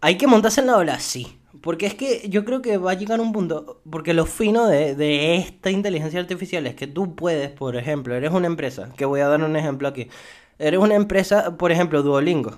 [0.02, 1.39] Hay que montarse en la ola, sí.
[1.62, 4.94] Porque es que yo creo que va a llegar un punto, porque lo fino de,
[4.94, 9.20] de esta inteligencia artificial es que tú puedes, por ejemplo, eres una empresa, que voy
[9.20, 10.08] a dar un ejemplo aquí.
[10.58, 12.52] Eres una empresa, por ejemplo, Duolingo.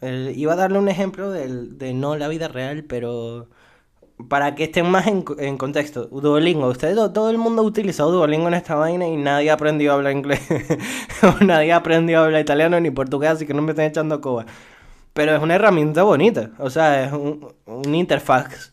[0.00, 3.48] El- iba a darle un ejemplo del- de no la vida real, pero
[4.28, 8.48] para que estén más en, en contexto, Duolingo, ustedes todo, el mundo ha utilizado Duolingo
[8.48, 10.40] en esta vaina y nadie ha aprendido a hablar inglés,
[11.40, 14.46] nadie ha aprendido a hablar italiano ni portugués, así que no me estén echando coba.
[15.16, 18.72] Pero es una herramienta bonita, o sea, es un, un interfaz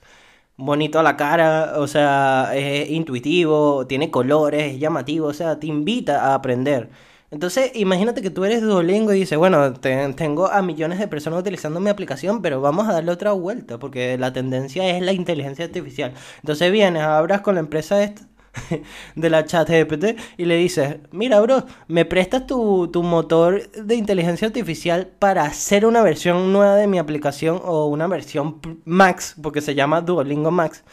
[0.58, 5.68] bonito a la cara, o sea, es intuitivo, tiene colores, es llamativo, o sea, te
[5.68, 6.90] invita a aprender.
[7.32, 11.80] Entonces, imagínate que tú eres Duolingo y dices, bueno, tengo a millones de personas utilizando
[11.80, 16.14] mi aplicación, pero vamos a darle otra vuelta, porque la tendencia es la inteligencia artificial.
[16.42, 18.24] Entonces vienes, hablas con la empresa esta
[19.16, 23.96] de la chat GPT y le dices, mira, bro, ¿me prestas tu, tu motor de
[23.96, 29.62] inteligencia artificial para hacer una versión nueva de mi aplicación o una versión Max, porque
[29.62, 30.84] se llama Duolingo Max?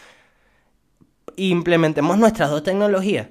[1.37, 3.29] implementemos nuestras dos tecnologías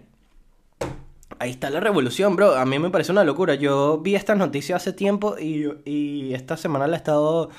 [1.38, 2.56] ahí está la revolución, bro.
[2.56, 3.56] A mí me parece una locura.
[3.56, 7.50] Yo vi estas noticias hace tiempo y, y esta semana la he estado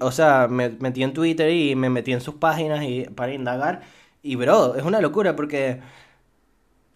[0.00, 3.82] o sea, me metí en Twitter y me metí en sus páginas y, para indagar.
[4.24, 5.80] Y, bro, es una locura porque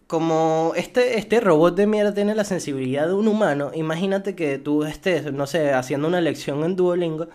[0.07, 4.83] como este, este robot de mierda tiene la sensibilidad de un humano, imagínate que tú
[4.83, 7.27] estés, no sé, haciendo una lección en Duolingo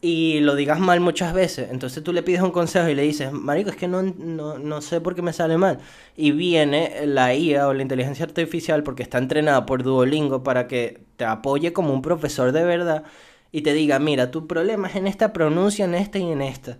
[0.00, 1.70] y lo digas mal muchas veces.
[1.70, 4.82] Entonces tú le pides un consejo y le dices, Marico, es que no, no, no,
[4.82, 5.78] sé por qué me sale mal.
[6.16, 11.02] Y viene la IA o la inteligencia artificial porque está entrenada por Duolingo para que
[11.16, 13.04] te apoye como un profesor de verdad
[13.52, 16.78] y te diga, mira, tu problema es en esta pronuncia, en esta y en esta.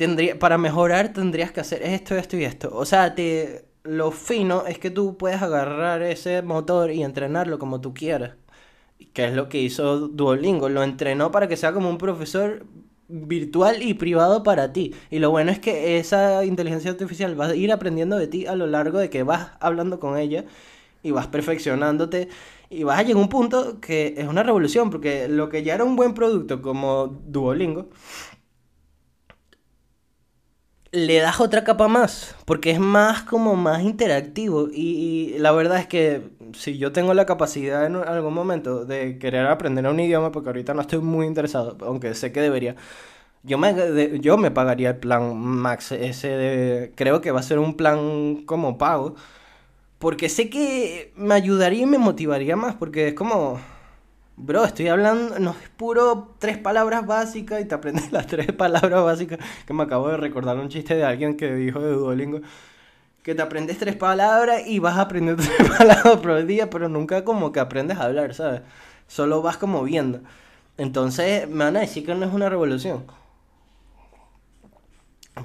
[0.00, 2.70] Tendría, para mejorar tendrías que hacer esto, esto y esto.
[2.72, 7.80] O sea, te, lo fino es que tú puedes agarrar ese motor y entrenarlo como
[7.80, 8.32] tú quieras
[9.12, 12.64] que es lo que hizo Duolingo, lo entrenó para que sea como un profesor
[13.08, 14.94] virtual y privado para ti.
[15.10, 18.54] Y lo bueno es que esa inteligencia artificial va a ir aprendiendo de ti a
[18.54, 20.44] lo largo de que vas hablando con ella
[21.02, 22.28] y vas perfeccionándote
[22.68, 25.74] y vas a llegar a un punto que es una revolución porque lo que ya
[25.74, 27.88] era un buen producto como Duolingo
[30.92, 34.68] le das otra capa más, porque es más como más interactivo.
[34.72, 39.46] Y, la verdad es que si yo tengo la capacidad en algún momento de querer
[39.46, 42.76] aprender un idioma, porque ahorita no estoy muy interesado, aunque sé que debería,
[43.42, 47.58] yo me, yo me pagaría el plan Max, ese de, creo que va a ser
[47.58, 49.14] un plan como pago,
[49.98, 53.60] porque sé que me ayudaría y me motivaría más, porque es como
[54.42, 59.04] Bro, estoy hablando, no es puro tres palabras básicas y te aprendes las tres palabras
[59.04, 59.38] básicas.
[59.66, 62.40] Que me acabo de recordar un chiste de alguien que dijo de Duolingo.
[63.22, 67.22] Que te aprendes tres palabras y vas a aprender tres palabras por día, pero nunca
[67.22, 68.62] como que aprendes a hablar, ¿sabes?
[69.08, 70.20] Solo vas como viendo.
[70.78, 73.04] Entonces me van a decir que no es una revolución.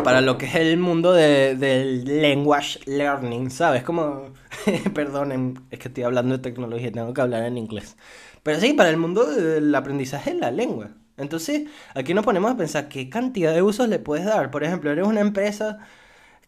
[0.04, 3.84] Para lo que es el mundo de, del language learning, ¿sabes?
[3.84, 4.34] Como,
[4.94, 7.98] perdonen, es que estoy hablando de tecnología, tengo que hablar en inglés.
[8.44, 10.92] Pero sí, para el mundo del aprendizaje es la lengua.
[11.18, 14.52] Entonces, aquí nos ponemos a pensar qué cantidad de usos le puedes dar.
[14.52, 15.80] Por ejemplo, eres una empresa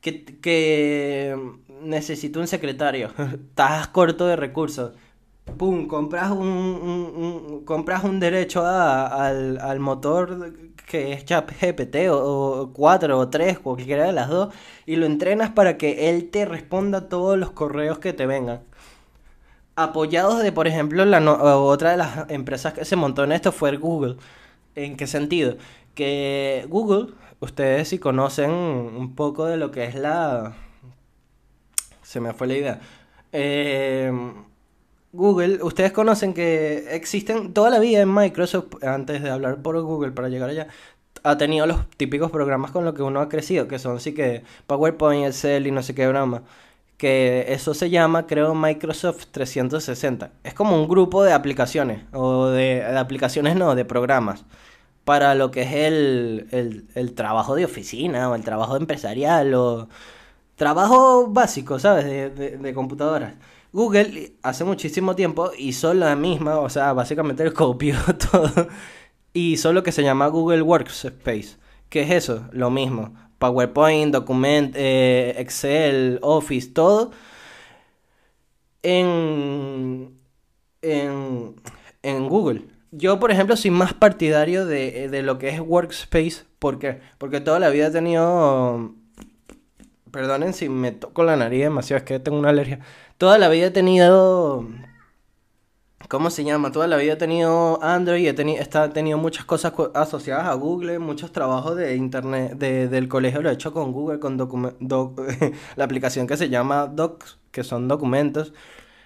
[0.02, 1.36] que, que
[1.82, 4.94] necesita un secretario, estás corto de recursos.
[5.58, 10.54] Pum, compras un, compras un derecho al, al, motor
[10.88, 14.54] que es ChatGPT o, o 4 o 3, cualquiera de las dos,
[14.88, 18.62] y lo entrenas para que él te responda todos los correos que te vengan
[19.78, 21.20] apoyados de, por ejemplo, la
[21.58, 24.18] otra de las empresas que se montó en esto fue Google.
[24.76, 25.58] ¿En qué sentido?
[25.96, 30.56] Que Google, ustedes si conocen un poco de lo que es la...
[32.02, 32.82] Se me fue la idea.
[33.32, 34.12] Eh,
[35.14, 40.12] Google, ustedes conocen que existen toda la vida en Microsoft, antes de hablar por Google
[40.12, 40.68] para llegar allá,
[41.24, 44.44] ha tenido los típicos programas con los que uno ha crecido, que son sí que
[44.68, 46.44] PowerPoint, Excel y no sé qué broma
[46.98, 50.32] que eso se llama, creo, Microsoft 360.
[50.44, 54.46] Es como un grupo de aplicaciones, o de, aplicaciones no, de programas,
[55.06, 59.90] para lo que es el, el, trabajo de oficina, o el trabajo empresarial, o
[60.56, 62.06] trabajo básico, ¿sabes?
[62.06, 63.34] De, de, de computadoras.
[63.72, 67.96] Google hace muchísimo tiempo hizo la misma, o sea, básicamente copió
[68.32, 68.68] todo,
[69.34, 71.58] y hizo lo que se llama Google Workspace.
[71.90, 72.48] ¿Qué es eso?
[72.52, 77.12] Lo mismo PowerPoint, Document, eh, Excel, Office, todo
[78.84, 80.18] en,
[80.82, 81.56] en,
[82.04, 82.66] en, Google.
[82.92, 86.44] Yo, por ejemplo, soy más partidario de, de, lo que es Workspace.
[86.60, 87.02] ¿Por qué?
[87.18, 88.96] Porque toda la vida he tenido...
[90.12, 92.80] Perdonen si me toco la nariz demasiado, es que tengo una alergia.
[93.18, 94.68] Toda la vida he tenido
[96.10, 96.72] ¿Cómo se llama?
[96.72, 101.76] Toda la vida he tenido Android, he, tenido, muchas cosas asociadas a Google, muchos trabajos
[101.76, 104.38] de internet, de, del colegio lo he hecho con Google, con
[105.76, 108.54] la aplicación que se llama Docs, que son documentos.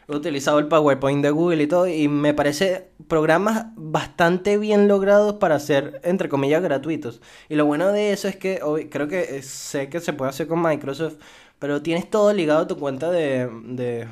[0.08, 5.36] he utilizado el PowerPoint de Google y todo, y me parece programas bastante bien logrados
[5.36, 7.19] para ser, entre comillas, gratuitos.
[7.50, 8.60] Y lo bueno de eso es que
[8.91, 11.15] creo que sé que se puede hacer con Microsoft,
[11.62, 14.10] pero tienes todo ligado a tu cuenta de, de,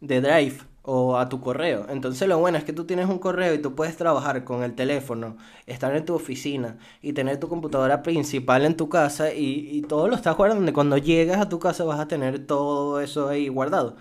[0.00, 1.86] de Drive o a tu correo.
[1.88, 4.74] Entonces lo bueno es que tú tienes un correo y tú puedes trabajar con el
[4.74, 9.82] teléfono, estar en tu oficina y tener tu computadora principal en tu casa y, y
[9.82, 10.72] todo lo estás guardando.
[10.74, 13.96] Cuando llegas a tu casa vas a tener todo eso ahí guardado.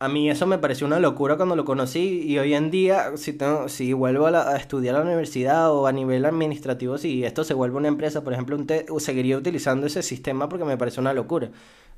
[0.00, 3.32] A mí eso me pareció una locura cuando lo conocí y hoy en día, si,
[3.32, 7.54] tengo, si vuelvo a, estudiar a la universidad o a nivel administrativo, si esto se
[7.54, 11.50] vuelve una empresa, por ejemplo, un seguiría utilizando ese sistema porque me parece una locura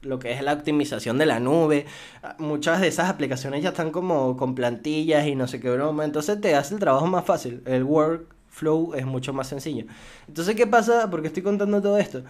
[0.02, 1.86] lo que es la optimización de la nube.
[2.22, 6.04] Ah, muchas de esas aplicaciones ya están como con plantillas y no sé qué broma.
[6.04, 7.62] Entonces te hace el trabajo más fácil.
[7.66, 9.86] El workflow es mucho más sencillo.
[10.28, 11.10] Entonces, ¿qué pasa?
[11.10, 12.22] ¿Por qué estoy contando todo esto?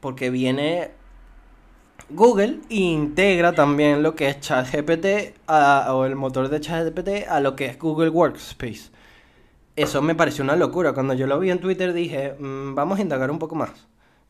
[0.00, 0.90] Porque viene
[2.10, 7.66] Google integra también lo que es ChatGPT o el motor de ChatGPT a lo que
[7.66, 8.90] es Google Workspace.
[9.76, 10.92] Eso me pareció una locura.
[10.92, 13.70] Cuando yo lo vi en Twitter dije, mm, vamos a indagar un poco más.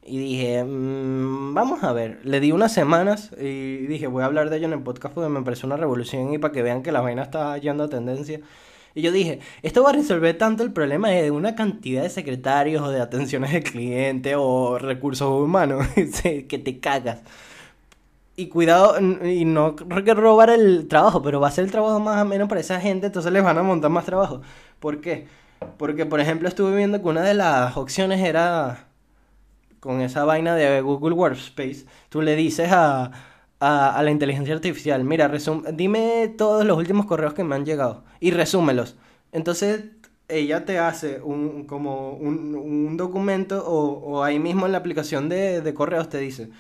[0.05, 2.21] Y dije, mm, vamos a ver.
[2.25, 5.29] Le di unas semanas y dije, voy a hablar de ello en el podcast porque
[5.31, 8.41] me pareció una revolución y para que vean que la vaina está yendo a tendencia.
[8.95, 12.83] Y yo dije, esto va a resolver tanto el problema de una cantidad de secretarios
[12.83, 15.87] o de atenciones de cliente o recursos humanos
[16.23, 17.23] que te cagas.
[18.35, 22.23] Y cuidado, y no que robar el trabajo, pero va a ser el trabajo más
[22.23, 24.41] o menos para esa gente, entonces les van a montar más trabajo.
[24.81, 25.27] ¿Por qué?
[25.77, 28.89] Porque, por ejemplo, estuve viendo que una de las opciones era
[29.81, 33.11] con esa vaina de Google Workspace, tú le dices a,
[33.63, 35.31] a, la inteligencia artificial, mira,
[35.73, 38.97] dime todos los últimos correos que me han llegado y resúmelos.
[39.31, 39.85] Entonces
[40.29, 46.09] ella te hace un, como un, documento o, ahí mismo en la aplicación de, correos
[46.09, 46.51] te dice,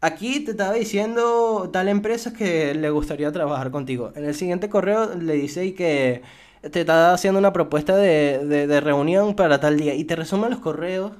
[0.00, 4.12] aquí te estaba diciendo tal empresa que le gustaría trabajar contigo.
[4.16, 6.22] En el siguiente correo le dice que
[6.70, 10.60] te está haciendo una propuesta de, de reunión para tal día y te resume los
[10.60, 11.12] correos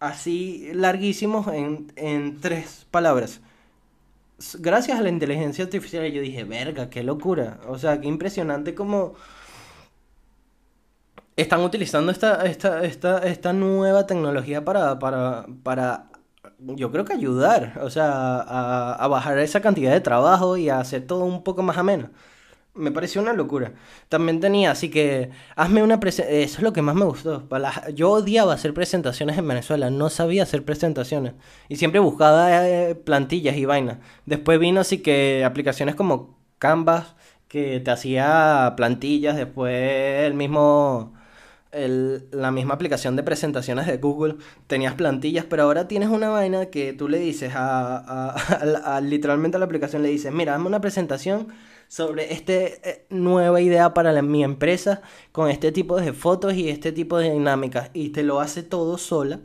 [0.00, 3.40] así larguísimos en, en tres palabras.
[4.58, 7.60] Gracias a la inteligencia artificial yo dije, verga, qué locura.
[7.68, 9.14] O sea, qué impresionante como
[11.36, 16.09] están utilizando esta, esta, esta, esta nueva tecnología para, para, para,
[16.60, 20.80] yo creo que ayudar, o sea, a, a bajar esa cantidad de trabajo y a
[20.80, 22.10] hacer todo un poco más ameno
[22.74, 23.74] me pareció una locura.
[24.08, 26.42] También tenía, así que hazme una presentación.
[26.42, 27.48] Eso es lo que más me gustó.
[27.94, 31.34] Yo odiaba hacer presentaciones en Venezuela, no sabía hacer presentaciones.
[31.68, 33.98] Y siempre buscaba eh, plantillas y vainas.
[34.26, 37.14] Después vino así que aplicaciones como Canvas,
[37.48, 39.36] que te hacía plantillas.
[39.36, 41.14] Después el mismo.
[41.72, 46.92] La misma aplicación de presentaciones de Google, tenías plantillas, pero ahora tienes una vaina que
[46.92, 51.48] tú le dices a, literalmente a la aplicación, le dices, mira, hazme una presentación
[51.88, 55.02] sobre esta eh, nueva idea para mi empresa
[55.32, 58.98] con este tipo de fotos y este tipo de dinámicas y te lo hace todo
[58.98, 59.40] sola,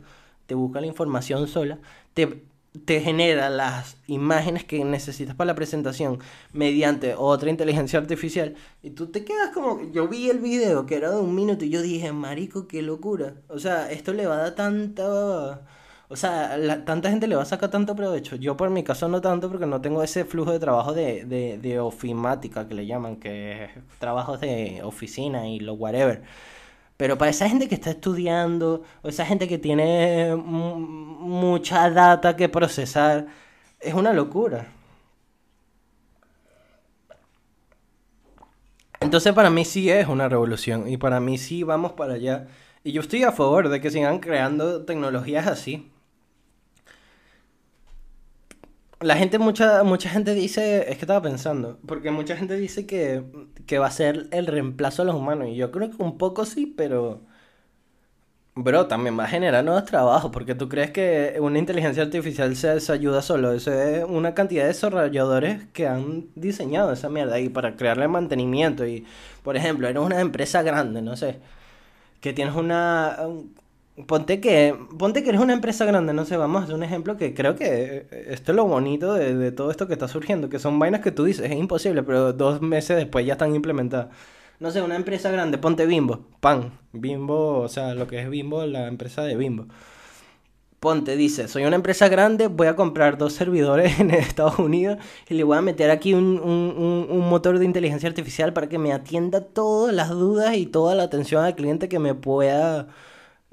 [0.46, 1.78] te busca la información sola,
[2.14, 2.44] te,
[2.84, 6.18] te genera las imágenes que necesitas para la presentación
[6.52, 11.10] mediante otra inteligencia artificial y tú te quedas como yo vi el video que era
[11.10, 14.38] de un minuto y yo dije marico qué locura o sea esto le va a
[14.38, 15.62] dar tanta
[16.08, 18.36] o sea, tanta gente le va a sacar tanto provecho.
[18.36, 21.58] Yo por mi caso no tanto porque no tengo ese flujo de trabajo de, de,
[21.58, 26.22] de ofimática que le llaman, que es trabajos de oficina y lo whatever.
[26.96, 32.48] Pero para esa gente que está estudiando, o esa gente que tiene mucha data que
[32.48, 33.26] procesar,
[33.80, 34.66] es una locura.
[39.00, 42.48] Entonces para mí sí es una revolución y para mí sí vamos para allá.
[42.82, 45.90] Y yo estoy a favor de que sigan creando tecnologías así.
[49.00, 53.22] La gente, mucha, mucha gente dice, es que estaba pensando, porque mucha gente dice que,
[53.66, 56.44] que va a ser el reemplazo a los humanos, y yo creo que un poco
[56.46, 57.20] sí, pero...
[58.58, 62.80] Bro, también va a generar nuevos trabajos, porque tú crees que una inteligencia artificial se,
[62.80, 63.52] se, ayuda solo.
[63.52, 68.86] Eso es una cantidad de desarrolladores que han diseñado esa mierda y para crearle mantenimiento.
[68.86, 69.04] Y,
[69.42, 71.38] por ejemplo, eres una empresa grande, no sé,
[72.20, 73.18] que tienes una,
[74.04, 77.16] Ponte que, ponte que eres una empresa grande, no sé, vamos a hacer un ejemplo
[77.16, 80.78] que creo que esto es lo bonito de, todo esto que está surgiendo, que son
[80.78, 84.08] vainas que tú dices, es imposible, pero dos meses después ya están implementadas.
[84.60, 88.66] No sé, una empresa grande, ponte Bimbo, pan, Bimbo, o sea, lo que es Bimbo,
[88.66, 89.66] la empresa de Bimbo.
[90.78, 95.34] Ponte, dice, soy una empresa grande, voy a comprar dos servidores en Estados Unidos y
[95.34, 99.40] le voy a meter aquí un, un motor de inteligencia artificial para que me atienda
[99.40, 102.88] todas las dudas y toda la atención al cliente que me pueda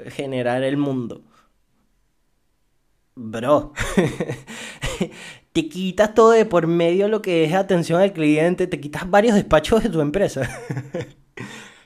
[0.10, 1.24] generar el mundo.
[3.16, 3.74] bro,
[5.54, 9.36] te quitas todo de por medio lo que es atención al cliente, te quitas varios
[9.36, 10.50] despachos de tu empresa.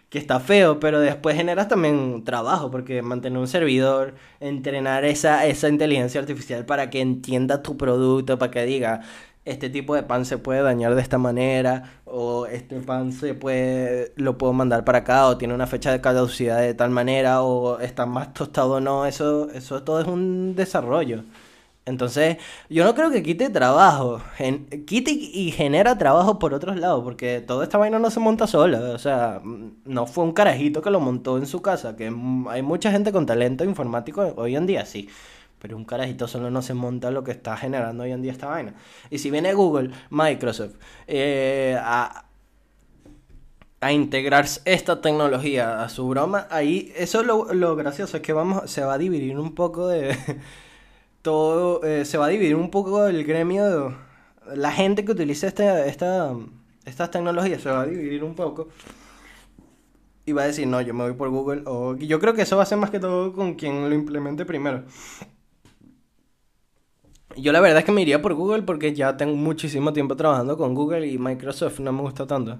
[0.10, 5.68] que está feo, pero después generas también trabajo, porque mantener un servidor, entrenar esa, esa
[5.70, 9.02] inteligencia artificial para que entienda tu producto, para que diga,
[9.48, 14.12] este tipo de pan se puede dañar de esta manera, o este pan se puede,
[14.18, 17.80] lo puedo mandar para acá, o tiene una fecha de caducidad de tal manera, o
[17.80, 21.24] está más tostado o no, eso, eso todo es un desarrollo.
[21.86, 22.38] Entonces,
[22.70, 24.22] yo no creo que quite trabajo,
[24.86, 28.80] quite y genera trabajo por otros lados, porque toda esta vaina no se monta sola,
[28.94, 29.42] o sea,
[29.86, 32.12] no fue un carajito que lo montó en su casa, que
[32.50, 35.08] hay mucha gente con talento informático hoy en día, sí,
[35.60, 38.48] pero un carajito solo no se monta lo que está generando hoy en día esta
[38.48, 38.74] vaina.
[39.10, 40.76] Y si viene Google, Microsoft,
[41.08, 42.26] eh, a,
[43.82, 48.34] a integrar esta tecnología a su broma, ahí, eso es lo, lo gracioso, es que
[48.34, 50.16] vamos, se va a dividir un poco de
[51.22, 53.98] todo eh, se va a dividir un poco el gremio,
[54.56, 56.34] la gente que utiliza esta, esta,
[56.86, 58.70] estas tecnologías se va a dividir un poco
[60.26, 61.64] y va a decir, no, yo me voy por Google.
[61.66, 64.46] O yo creo que eso va a ser más que todo con quien lo implemente
[64.46, 64.84] primero.
[67.38, 70.58] Yo la verdad es que me iría por Google porque ya tengo muchísimo tiempo trabajando
[70.58, 72.60] con Google y Microsoft no me gusta tanto.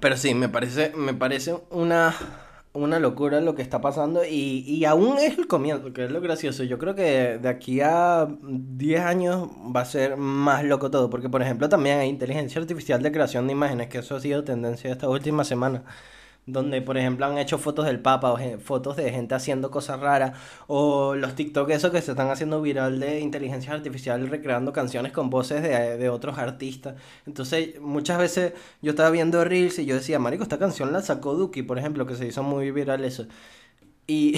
[0.00, 2.14] Pero sí, me parece, me parece una
[2.72, 6.20] una locura lo que está pasando y, y aún es el comienzo, que es lo
[6.20, 6.62] gracioso.
[6.62, 11.30] Yo creo que de aquí a 10 años va a ser más loco todo, porque
[11.30, 14.92] por ejemplo también hay inteligencia artificial de creación de imágenes, que eso ha sido tendencia
[14.92, 15.84] esta última semana
[16.46, 20.38] donde por ejemplo han hecho fotos del Papa o fotos de gente haciendo cosas raras
[20.68, 25.28] o los TikTok esos que se están haciendo viral de inteligencia artificial recreando canciones con
[25.28, 26.94] voces de, de, otros artistas.
[27.26, 31.34] Entonces muchas veces yo estaba viendo Reels y yo decía, Marico, esta canción la sacó
[31.34, 33.26] Duki, por ejemplo, que se hizo muy viral eso.
[34.06, 34.36] Y,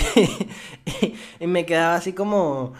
[1.41, 2.73] y me quedaba así como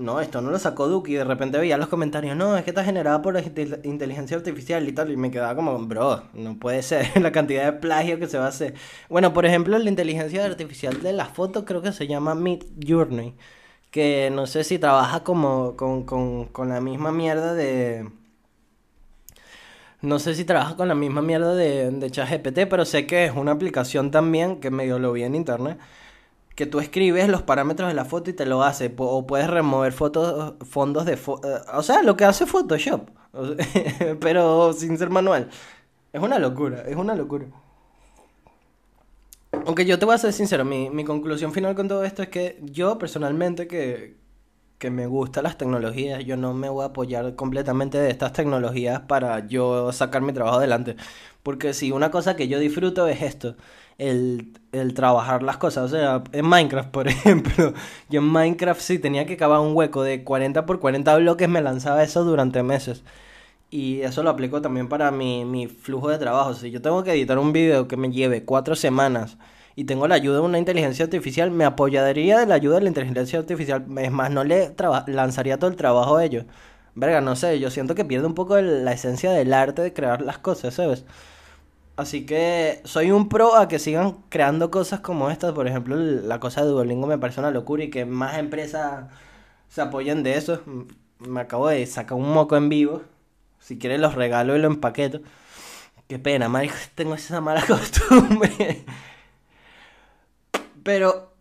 [0.00, 2.70] no, esto no lo sacó Duke y de repente veía los comentarios, no, es que
[2.70, 3.40] está generada por
[3.84, 7.72] inteligencia artificial y tal, y me quedaba como, bro, no puede ser la cantidad de
[7.74, 8.74] plagio que se va a hacer.
[9.08, 13.34] Bueno, por ejemplo, la inteligencia artificial de las fotos creo que se llama Mid Journey,
[13.90, 18.08] que no sé si trabaja como con, con, con la misma mierda de...
[20.02, 23.32] No sé si trabaja con la misma mierda de, de ChatGPT, pero sé que es
[23.36, 25.78] una aplicación también, que medio lo vi en internet,
[26.54, 28.94] que tú escribes los parámetros de la foto y te lo hace.
[28.98, 31.16] O puedes remover fotos, fondos de...
[31.16, 33.08] Fo eh, o sea, lo que hace Photoshop.
[34.20, 35.48] pero sin ser manual.
[36.12, 37.46] Es una locura, es una locura.
[39.66, 42.28] Aunque yo te voy a ser sincero, mi, mi conclusión final con todo esto es
[42.28, 44.16] que yo personalmente que,
[44.80, 49.00] que me gustan las tecnologías, yo no me voy a apoyar completamente de estas tecnologías
[49.02, 50.96] para yo sacar mi trabajo adelante.
[51.42, 53.56] Porque si una cosa que yo disfruto es esto,
[54.00, 55.84] el, el, trabajar las cosas.
[55.84, 57.74] O sea, en Minecraft, por ejemplo,
[58.08, 61.60] yo en Minecraft sí tenía que cavar un hueco de 40 por 40 bloques, me
[61.62, 63.04] lanzaba eso durante meses.
[63.70, 66.54] Y eso lo aplico también para mi, mi flujo de trabajo.
[66.54, 69.38] Si yo tengo que editar un video que me lleve cuatro semanas
[69.76, 72.88] y tengo la ayuda de una inteligencia artificial, me apoyaría de la ayuda de la
[72.88, 73.86] inteligencia artificial.
[73.98, 74.74] Es más, no le
[75.06, 76.46] lanzaría todo el trabajo a ellos.
[76.94, 80.22] Verga, no sé, yo siento que pierde un poco la esencia del arte de crear
[80.22, 81.04] las cosas, ¿sabes?
[82.00, 85.52] Así que soy un pro a que sigan creando cosas como estas.
[85.52, 89.04] Por ejemplo, la cosa de Duolingo me parece una locura y que más empresas
[89.68, 90.62] se apoyen de eso.
[91.18, 93.02] Me acabo de sacar un moco en vivo.
[93.58, 95.20] Si quieres los regalo y lo empaqueto.
[96.08, 98.86] Qué pena, marico, tengo esa mala costumbre.
[100.82, 101.34] Pero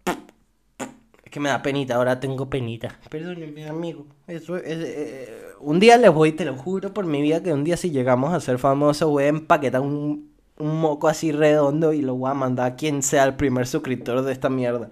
[1.23, 2.99] es que me da penita, ahora tengo penita.
[3.09, 4.07] Perdónenme, amigo.
[4.27, 7.63] Eso es, eh, un día les voy, te lo juro por mi vida, que un
[7.63, 10.28] día si llegamos a ser famosos voy a empaquetar un
[10.59, 14.21] un moco así redondo y lo voy a mandar a quien sea el primer suscriptor
[14.21, 14.91] de esta mierda.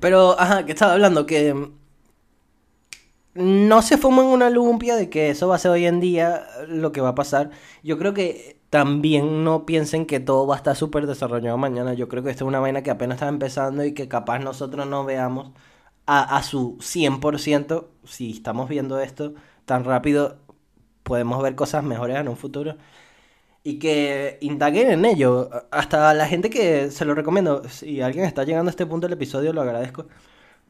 [0.00, 1.54] Pero, ajá, que estaba hablando que
[3.34, 6.92] no se fumen una lumpia de que eso va a ser hoy en día lo
[6.92, 7.50] que va a pasar.
[7.82, 11.94] Yo creo que también no piensen que todo va a estar súper desarrollado mañana.
[11.94, 14.86] Yo creo que esto es una vaina que apenas está empezando y que capaz nosotros
[14.86, 15.52] no veamos
[16.06, 19.34] a, a su 100% si estamos viendo esto
[19.66, 20.38] tan rápido
[21.06, 22.76] podemos ver cosas mejores en un futuro
[23.64, 25.50] y que indaguen en ello.
[25.70, 29.14] Hasta la gente que se lo recomiendo, si alguien está llegando a este punto del
[29.14, 30.06] episodio, lo agradezco.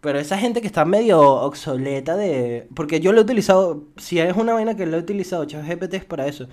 [0.01, 2.69] Pero esa gente que está medio obsoleta de...
[2.75, 6.05] Porque yo lo he utilizado, si es una vaina que lo he utilizado, ChatGPT es
[6.07, 6.49] para eso.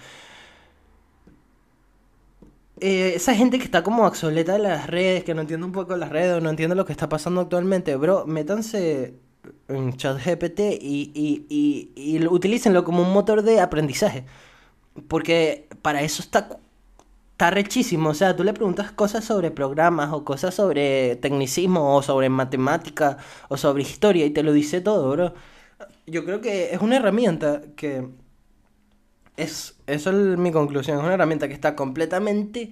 [2.79, 5.95] Eh, esa gente que está como obsoleta de las redes, que no entiende un poco
[5.95, 9.19] las redes, no entiende lo que está pasando actualmente, bro, métanse
[9.67, 14.25] en ChatGPT y, y, y, y utilícenlo como un motor de aprendizaje.
[15.07, 16.59] Porque para eso está
[17.33, 18.09] está rechísimo.
[18.09, 23.17] O sea, tú le preguntas cosas sobre programas o cosas sobre tecnicismo o sobre matemática
[23.49, 25.33] o sobre historia y te lo dice todo, bro.
[26.07, 28.07] Yo creo que es una herramienta que...
[29.35, 32.71] Es, eso es mi conclusión, es una herramienta que está completamente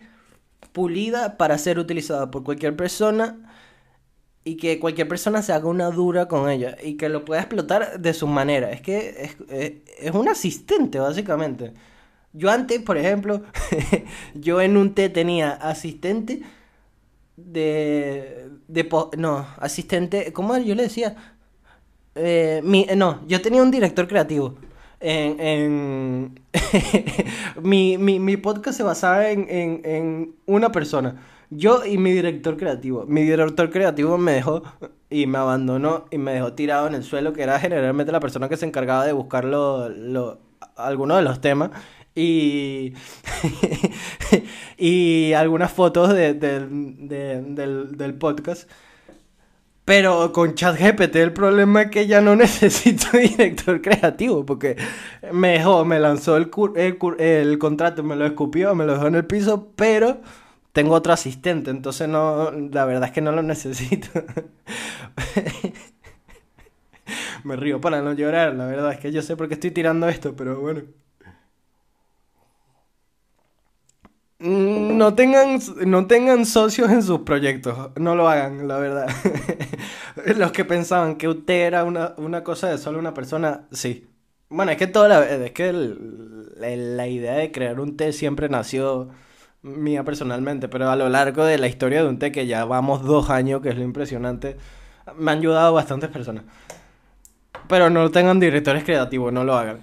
[0.74, 3.51] pulida para ser utilizada por cualquier persona
[4.44, 8.00] y que cualquier persona se haga una dura con ella y que lo pueda explotar
[8.00, 8.72] de su manera.
[8.72, 11.74] Es que es, es, un asistente, básicamente.
[12.34, 13.44] Yo antes, por ejemplo,
[14.34, 16.42] yo en un T tenía asistente
[17.38, 18.50] de...
[18.68, 20.34] de no, asistente...
[20.34, 21.16] ¿Cómo yo le decía?
[22.16, 24.56] Eh, mi, no, yo tenía un director creativo.
[25.00, 26.40] En, en
[27.62, 31.22] mi, mi, mi, podcast se basaba en, en, en una persona.
[31.54, 33.06] Yo y mi director creativo.
[33.08, 34.64] Mi director creativo me dejó
[35.10, 38.48] y me abandonó y me dejó tirado en el suelo, que era generalmente la persona
[38.48, 40.40] que se encargaba de buscar lo, lo,
[40.78, 41.72] algunos de los temas.
[42.16, 42.94] Y,
[44.78, 48.70] y algunas fotos de, del, del podcast.
[49.84, 54.78] Pero con ChatGPT el problema es que ya no necesito director creativo porque
[55.34, 59.16] me dejó, me lanzó el, el, el contrato, me lo escupió, me lo dejó en
[59.16, 60.22] el piso, pero
[60.74, 64.10] tengo otro asistente, entonces no, la verdad es que no lo necesito.
[67.44, 70.08] Me río para no llorar, la verdad es que yo sé por qué estoy tirando
[70.08, 70.82] esto, pero bueno.
[74.40, 79.08] Mm, no tengan, no tengan socios en sus proyectos, no lo hagan, la verdad.
[80.38, 84.08] Los que pensaban que usted era una, una cosa de solo una persona, sí.
[84.50, 89.10] Bueno, es que toda la, es que la idea de crear un té siempre nació
[89.64, 93.04] mía personalmente, pero a lo largo de la historia de un té, que ya vamos
[93.04, 94.58] dos años, que es lo impresionante,
[95.18, 96.44] me han ayudado bastantes personas.
[97.68, 99.82] Pero no tengan directores creativos, no lo hagan.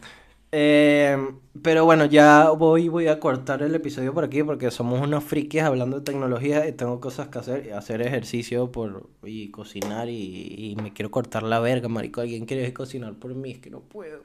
[0.50, 1.16] Eh,
[1.62, 5.62] pero bueno, ya voy, voy a cortar el episodio por aquí porque somos unos frikis
[5.62, 10.76] hablando de tecnología y tengo cosas que hacer, hacer ejercicio por, y cocinar y, y
[10.76, 12.22] me quiero cortar la verga, marico.
[12.22, 13.52] ¿Alguien quiere cocinar por mí?
[13.52, 14.22] Es que no puedo,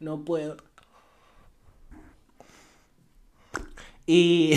[0.00, 0.56] no puedo.
[4.06, 4.54] Y,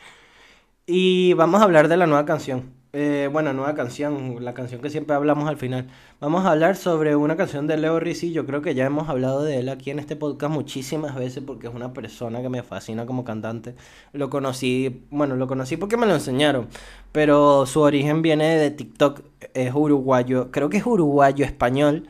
[0.86, 2.76] y vamos a hablar de la nueva canción.
[2.98, 5.86] Eh, bueno, nueva canción, la canción que siempre hablamos al final.
[6.18, 8.32] Vamos a hablar sobre una canción de Leo Rizzi.
[8.32, 11.66] Yo creo que ya hemos hablado de él aquí en este podcast muchísimas veces porque
[11.66, 13.74] es una persona que me fascina como cantante.
[14.14, 16.68] Lo conocí, bueno, lo conocí porque me lo enseñaron,
[17.12, 19.20] pero su origen viene de TikTok.
[19.52, 22.08] Es uruguayo, creo que es uruguayo español.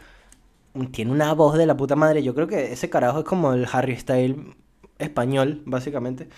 [0.92, 2.22] Tiene una voz de la puta madre.
[2.22, 4.36] Yo creo que ese carajo es como el Harry Styles
[4.98, 6.28] español, básicamente.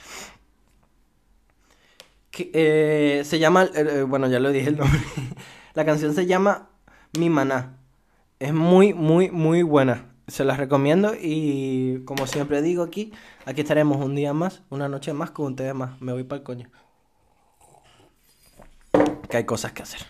[2.31, 5.01] Que, eh, se llama, eh, eh, bueno, ya lo dije el nombre.
[5.75, 6.69] la canción se llama
[7.19, 7.79] Mi Maná.
[8.39, 10.15] Es muy, muy, muy buena.
[10.27, 13.13] Se las recomiendo y como siempre digo aquí,
[13.47, 16.01] aquí estaremos un día más, una noche más con un más.
[16.03, 16.71] Me voy para el coño.
[19.31, 20.01] Que hay cosas que hacer.